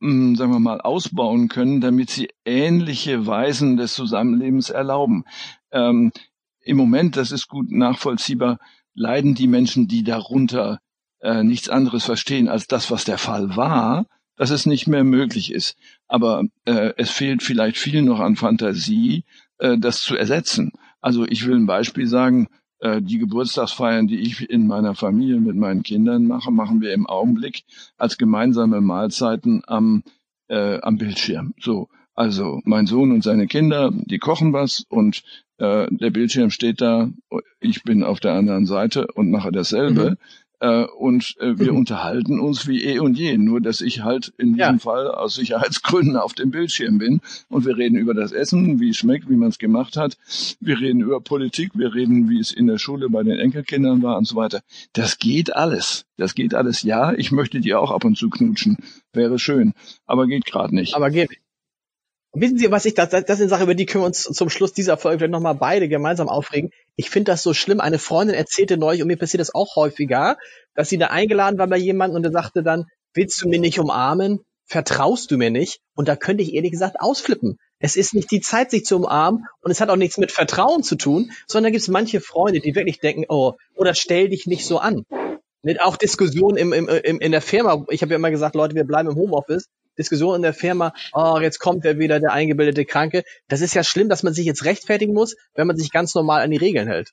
sagen 0.00 0.52
wir 0.52 0.60
mal, 0.60 0.80
ausbauen 0.80 1.48
können, 1.48 1.80
damit 1.80 2.10
sie 2.10 2.28
ähnliche 2.44 3.26
Weisen 3.26 3.76
des 3.76 3.94
Zusammenlebens 3.94 4.70
erlauben. 4.70 5.24
Ähm, 5.72 6.12
Im 6.60 6.76
Moment, 6.76 7.16
das 7.16 7.32
ist 7.32 7.48
gut 7.48 7.70
nachvollziehbar, 7.70 8.58
leiden 8.94 9.34
die 9.34 9.48
Menschen, 9.48 9.88
die 9.88 10.04
darunter 10.04 10.80
äh, 11.20 11.42
nichts 11.42 11.68
anderes 11.68 12.04
verstehen 12.04 12.48
als 12.48 12.66
das, 12.66 12.90
was 12.90 13.04
der 13.04 13.18
Fall 13.18 13.56
war, 13.56 14.06
dass 14.36 14.50
es 14.50 14.66
nicht 14.66 14.86
mehr 14.86 15.04
möglich 15.04 15.52
ist. 15.52 15.76
Aber 16.06 16.44
äh, 16.64 16.92
es 16.96 17.10
fehlt 17.10 17.42
vielleicht 17.42 17.76
viel 17.76 18.02
noch 18.02 18.20
an 18.20 18.36
Fantasie, 18.36 19.24
äh, 19.58 19.76
das 19.78 20.02
zu 20.02 20.16
ersetzen. 20.16 20.72
Also 21.00 21.26
ich 21.26 21.46
will 21.46 21.56
ein 21.56 21.66
Beispiel 21.66 22.06
sagen, 22.06 22.48
die 22.80 23.18
Geburtstagsfeiern, 23.18 24.06
die 24.06 24.20
ich 24.20 24.48
in 24.48 24.66
meiner 24.66 24.94
Familie 24.94 25.40
mit 25.40 25.56
meinen 25.56 25.82
Kindern 25.82 26.26
mache, 26.26 26.50
machen 26.52 26.80
wir 26.80 26.92
im 26.92 27.06
Augenblick 27.06 27.64
als 27.96 28.18
gemeinsame 28.18 28.80
Mahlzeiten 28.80 29.62
am, 29.66 30.04
äh, 30.48 30.80
am 30.80 30.96
Bildschirm. 30.96 31.54
So, 31.60 31.88
also 32.14 32.60
mein 32.64 32.86
Sohn 32.86 33.12
und 33.12 33.22
seine 33.22 33.46
Kinder, 33.46 33.90
die 33.92 34.18
kochen 34.18 34.52
was 34.52 34.84
und 34.88 35.22
äh, 35.58 35.86
der 35.90 36.10
Bildschirm 36.10 36.50
steht 36.50 36.80
da, 36.80 37.10
ich 37.60 37.82
bin 37.82 38.02
auf 38.02 38.20
der 38.20 38.32
anderen 38.32 38.66
Seite 38.66 39.06
und 39.14 39.30
mache 39.30 39.52
dasselbe. 39.52 40.10
Mhm. 40.10 40.16
Äh, 40.60 40.84
und 40.84 41.36
äh, 41.38 41.58
wir 41.58 41.72
mhm. 41.72 41.78
unterhalten 41.78 42.40
uns 42.40 42.66
wie 42.66 42.84
eh 42.84 42.98
und 42.98 43.16
je, 43.16 43.38
nur 43.38 43.60
dass 43.60 43.80
ich 43.80 44.02
halt 44.02 44.32
in 44.38 44.54
diesem 44.54 44.74
ja. 44.74 44.78
Fall 44.78 45.08
aus 45.08 45.34
Sicherheitsgründen 45.34 46.16
auf 46.16 46.34
dem 46.34 46.50
Bildschirm 46.50 46.98
bin 46.98 47.20
und 47.48 47.64
wir 47.64 47.76
reden 47.76 47.96
über 47.96 48.14
das 48.14 48.32
Essen, 48.32 48.80
wie 48.80 48.90
es 48.90 48.96
schmeckt, 48.96 49.28
wie 49.28 49.36
man 49.36 49.50
es 49.50 49.58
gemacht 49.58 49.96
hat. 49.96 50.16
Wir 50.60 50.80
reden 50.80 51.00
über 51.00 51.20
Politik, 51.20 51.70
wir 51.74 51.94
reden, 51.94 52.28
wie 52.28 52.40
es 52.40 52.52
in 52.52 52.66
der 52.66 52.78
Schule 52.78 53.08
bei 53.08 53.22
den 53.22 53.38
Enkelkindern 53.38 54.02
war 54.02 54.18
und 54.18 54.26
so 54.26 54.34
weiter. 54.36 54.60
Das 54.92 55.18
geht 55.18 55.54
alles. 55.54 56.06
Das 56.16 56.34
geht 56.34 56.54
alles. 56.54 56.82
Ja, 56.82 57.12
ich 57.12 57.30
möchte 57.30 57.60
die 57.60 57.74
auch 57.74 57.92
ab 57.92 58.04
und 58.04 58.16
zu 58.16 58.28
knutschen. 58.28 58.78
Wäre 59.12 59.38
schön. 59.38 59.74
Aber 60.06 60.26
geht 60.26 60.44
gerade 60.44 60.74
nicht. 60.74 60.94
Aber 60.94 61.10
geht 61.10 61.30
nicht. 61.30 61.42
Wissen 62.34 62.58
Sie, 62.58 62.70
was 62.70 62.84
ich, 62.84 62.94
das, 62.94 63.08
das 63.08 63.22
ist 63.22 63.40
eine 63.40 63.48
Sache, 63.48 63.62
über 63.62 63.74
die 63.74 63.86
können 63.86 64.02
wir 64.04 64.06
uns 64.06 64.22
zum 64.22 64.50
Schluss 64.50 64.74
dieser 64.74 64.98
Folge 64.98 65.18
vielleicht 65.18 65.32
nochmal 65.32 65.54
beide 65.54 65.88
gemeinsam 65.88 66.28
aufregen. 66.28 66.70
Ich 66.94 67.08
finde 67.08 67.32
das 67.32 67.42
so 67.42 67.54
schlimm. 67.54 67.80
Eine 67.80 67.98
Freundin 67.98 68.36
erzählte 68.36 68.76
neulich, 68.76 69.00
und 69.00 69.08
mir 69.08 69.16
passiert 69.16 69.40
das 69.40 69.54
auch 69.54 69.76
häufiger, 69.76 70.36
dass 70.74 70.90
sie 70.90 70.98
da 70.98 71.06
eingeladen 71.06 71.58
war 71.58 71.66
bei 71.66 71.78
jemandem 71.78 72.16
und 72.16 72.22
der 72.22 72.32
sagte 72.32 72.62
dann, 72.62 72.84
willst 73.14 73.42
du 73.42 73.48
mir 73.48 73.58
nicht 73.58 73.78
umarmen? 73.78 74.40
Vertraust 74.66 75.30
du 75.30 75.38
mir 75.38 75.50
nicht? 75.50 75.80
Und 75.94 76.08
da 76.08 76.16
könnte 76.16 76.42
ich 76.42 76.52
ehrlich 76.52 76.72
gesagt 76.72 77.00
ausflippen. 77.00 77.56
Es 77.78 77.96
ist 77.96 78.12
nicht 78.12 78.30
die 78.30 78.40
Zeit, 78.40 78.70
sich 78.70 78.84
zu 78.84 78.96
umarmen 78.96 79.44
und 79.62 79.70
es 79.70 79.80
hat 79.80 79.88
auch 79.88 79.96
nichts 79.96 80.18
mit 80.18 80.30
Vertrauen 80.30 80.82
zu 80.82 80.96
tun, 80.96 81.30
sondern 81.46 81.70
da 81.70 81.72
gibt 81.72 81.82
es 81.82 81.88
manche 81.88 82.20
Freunde, 82.20 82.60
die 82.60 82.74
wirklich 82.74 83.00
denken, 83.00 83.24
oh, 83.28 83.54
oder 83.74 83.94
stell 83.94 84.28
dich 84.28 84.46
nicht 84.46 84.66
so 84.66 84.78
an. 84.78 85.04
Auch 85.80 85.96
Diskussionen 85.96 86.56
im, 86.56 86.72
im, 86.72 86.88
im, 86.88 87.20
in 87.20 87.32
der 87.32 87.40
Firma. 87.40 87.84
Ich 87.88 88.02
habe 88.02 88.12
ja 88.12 88.16
immer 88.16 88.30
gesagt, 88.30 88.54
Leute, 88.54 88.74
wir 88.74 88.84
bleiben 88.84 89.08
im 89.08 89.16
Homeoffice. 89.16 89.68
Diskussion 89.98 90.36
in 90.36 90.42
der 90.42 90.54
Firma, 90.54 90.92
oh, 91.12 91.38
jetzt 91.40 91.58
kommt 91.58 91.84
er 91.84 91.98
wieder, 91.98 92.20
der 92.20 92.32
eingebildete 92.32 92.84
Kranke. 92.84 93.24
Das 93.48 93.60
ist 93.60 93.74
ja 93.74 93.84
schlimm, 93.84 94.08
dass 94.08 94.22
man 94.22 94.32
sich 94.32 94.46
jetzt 94.46 94.64
rechtfertigen 94.64 95.12
muss, 95.12 95.36
wenn 95.54 95.66
man 95.66 95.76
sich 95.76 95.90
ganz 95.90 96.14
normal 96.14 96.42
an 96.42 96.50
die 96.50 96.56
Regeln 96.56 96.88
hält. 96.88 97.12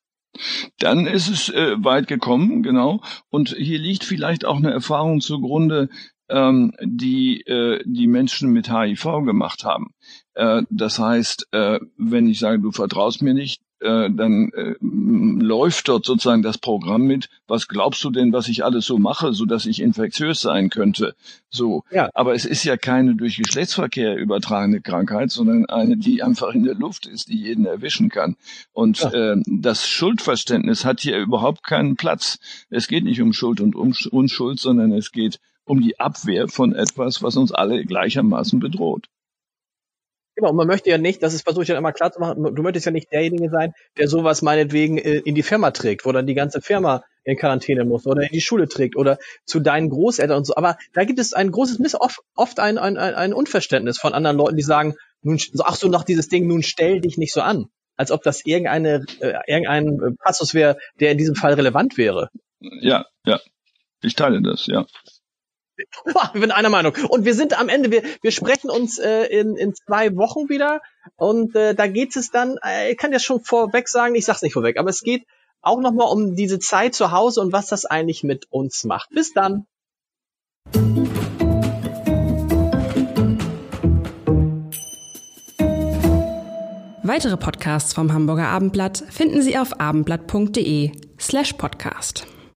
Dann 0.80 1.08
ist 1.08 1.30
es 1.30 1.50
äh, 1.50 1.76
weit 1.84 2.08
gekommen, 2.08 2.62
genau. 2.62 3.02
Und 3.30 3.56
hier 3.58 3.80
liegt 3.80 4.04
vielleicht 4.04 4.45
auch 4.45 4.58
eine 4.58 4.71
Erfahrung 4.71 5.21
zugrunde, 5.21 5.89
ähm, 6.30 6.74
die 6.82 7.41
äh, 7.41 7.82
die 7.86 8.08
Menschen 8.08 8.52
mit 8.52 8.69
HIV 8.69 9.24
gemacht 9.26 9.63
haben. 9.63 9.93
Äh, 10.34 10.63
das 10.69 11.00
heißt, 11.00 11.48
äh, 11.52 11.80
wenn 11.98 12.28
ich 12.28 12.39
sage, 12.39 12.60
du 12.60 12.71
vertraust 12.71 13.21
mir 13.21 13.34
nicht, 13.34 13.62
äh, 13.86 14.10
dann 14.12 14.52
äh, 14.54 14.76
läuft 14.82 15.88
dort 15.88 16.06
sozusagen 16.06 16.41
das 16.41 16.58
Programm 16.58 17.04
mit, 17.04 17.30
was 17.48 17.67
glaubst 17.67 18.04
du 18.04 18.10
denn, 18.10 18.34
was 18.34 18.48
ich 18.48 18.65
alles 18.65 18.86
so 18.86 18.98
mache, 18.98 19.34
so 19.34 19.45
dass 19.45 19.65
ich 19.65 19.82
infektiös 19.82 20.41
sein 20.41 20.69
könnte? 20.69 21.15
So. 21.50 21.84
Ja. 21.91 22.10
Aber 22.13 22.34
es 22.34 22.45
ist 22.45 22.63
ja 22.63 22.78
keine 22.78 23.15
durch 23.15 23.38
Geschlechtsverkehr 23.38 24.17
übertragene 24.17 24.82
Krankheit, 24.82 25.32
sondern 25.32 25.65
eine, 25.67 25.98
die 25.98 26.24
einfach 26.24 26.54
in 26.54 26.63
der 26.63 26.76
Luft 26.76 27.06
ist, 27.06 27.30
die 27.30 27.39
jeden 27.39 27.65
erwischen 27.65 28.10
kann. 28.10 28.36
Und 28.74 29.00
ja. 29.00 29.12
äh, 29.12 29.41
das 29.45 29.88
Schuldverständnis 29.88 30.84
hat 30.84 31.02
hier 31.02 31.17
überhaupt 31.17 31.63
keinen 31.63 31.95
Platz. 31.95 32.39
Es 32.69 32.88
geht 32.88 33.04
nicht 33.04 33.21
um 33.21 33.34
Schuld 33.34 33.62
und 33.62 33.76
um 33.76 33.93
Unschuld, 34.12 34.60
sondern 34.60 34.91
es 34.91 35.12
geht 35.12 35.39
um 35.65 35.82
die 35.82 36.00
Abwehr 36.00 36.48
von 36.48 36.74
etwas, 36.74 37.24
was 37.24 37.38
uns 37.38 37.52
alle 37.52 37.86
gleichermaßen 37.86 38.60
bedroht. 38.60 39.08
Genau, 40.36 40.50
und 40.50 40.58
man 40.58 40.67
möchte 40.67 40.89
ja 40.89 40.98
nicht, 40.98 41.24
das 41.24 41.34
ist 41.34 41.43
versuche 41.43 41.63
ich 41.63 41.67
dann 41.69 41.78
immer 41.78 41.93
klar 41.93 42.12
zu 42.12 42.19
machen, 42.19 42.56
du 42.56 42.62
möchtest 42.62 42.86
ja 42.86 42.91
nicht 42.91 43.12
derjenige 43.12 43.50
sein, 43.50 43.74
der 43.98 44.10
sowas 44.10 44.41
meinetwegen 44.41 44.98
äh, 44.98 45.19
in 45.19 45.34
die 45.34 45.43
Firma 45.43 45.71
trägt, 45.71 46.06
wo 46.06 46.12
dann 46.12 46.28
die 46.28 46.34
ganze 46.34 46.62
Firma 46.62 47.04
in 47.24 47.38
Quarantäne 47.38 47.86
muss 47.86 48.06
oder 48.06 48.24
in 48.24 48.30
die 48.32 48.41
Schule 48.41 48.67
trägt 48.67 48.98
oder 48.98 49.17
zu 49.45 49.60
deinen 49.62 49.89
Großeltern 49.89 50.38
und 50.38 50.45
so. 50.45 50.56
Aber 50.56 50.78
da 50.93 51.06
gibt 51.06 51.19
es 51.19 51.34
ein 51.34 51.52
großes 51.52 51.80
Miss, 51.80 51.95
oft, 52.00 52.19
oft 52.36 52.60
ein, 52.60 52.78
ein, 52.78 52.98
ein 52.98 53.34
Unverständnis 53.34 53.98
von 53.98 54.13
anderen 54.13 54.38
Leuten, 54.38 54.58
die 54.58 54.63
sagen, 54.63 54.95
nun, 55.21 55.39
ach 55.63 55.76
so, 55.76 55.88
noch 55.88 56.04
dieses 56.04 56.28
Ding, 56.28 56.48
nun 56.48 56.63
stell 56.63 57.02
dich 57.02 57.17
nicht 57.17 57.34
so 57.34 57.41
an. 57.41 57.65
Als 57.98 58.12
ob 58.12 58.21
das 58.24 58.45
irgendeine, 58.45 59.06
äh, 59.21 59.34
irgendein 59.48 60.17
Passus 60.17 60.54
wäre, 60.54 60.78
der 61.00 61.12
in 61.12 61.17
diesem 61.17 61.36
Fall 61.36 61.54
relevant 61.54 61.98
wäre. 61.98 62.30
Ja, 62.60 63.06
ja. 63.26 63.39
Ich 64.02 64.15
teile 64.15 64.41
das, 64.41 64.67
ja. 64.67 64.86
Wir 66.33 66.41
sind 66.41 66.51
einer 66.51 66.69
Meinung. 66.69 66.93
Und 67.09 67.25
wir 67.25 67.33
sind 67.33 67.57
am 67.57 67.69
Ende, 67.69 67.91
wir, 67.91 68.03
wir 68.21 68.31
sprechen 68.31 68.69
uns 68.69 68.97
äh, 68.97 69.25
in, 69.25 69.55
in 69.57 69.73
zwei 69.75 70.15
Wochen 70.15 70.49
wieder 70.49 70.81
und 71.15 71.55
äh, 71.55 71.75
da 71.75 71.88
geht 71.88 72.15
es 72.15 72.31
dann, 72.31 72.57
äh, 72.63 72.91
ich 72.91 72.97
kann 72.97 73.11
ja 73.11 73.19
schon 73.19 73.43
vorweg 73.43 73.88
sagen, 73.89 74.15
ich 74.15 74.25
sag's 74.25 74.41
nicht 74.41 74.53
vorweg, 74.53 74.77
aber 74.77 74.89
es 74.89 75.01
geht 75.01 75.25
auch 75.61 75.79
nochmal 75.79 76.11
um 76.11 76.35
diese 76.35 76.59
Zeit 76.59 76.95
zu 76.95 77.11
Hause 77.11 77.41
und 77.41 77.51
was 77.51 77.67
das 77.67 77.85
eigentlich 77.85 78.23
mit 78.23 78.45
uns 78.51 78.83
macht. 78.83 79.09
Bis 79.09 79.33
dann. 79.33 79.65
Weitere 87.07 87.38
Podcasts 87.38 87.93
vom 87.93 88.13
Hamburger 88.13 88.47
Abendblatt 88.47 89.03
finden 89.09 89.41
Sie 89.43 89.57
auf 89.57 89.79
abendblatt.de 89.79 90.91
slash 91.19 91.53
podcast. 91.53 92.25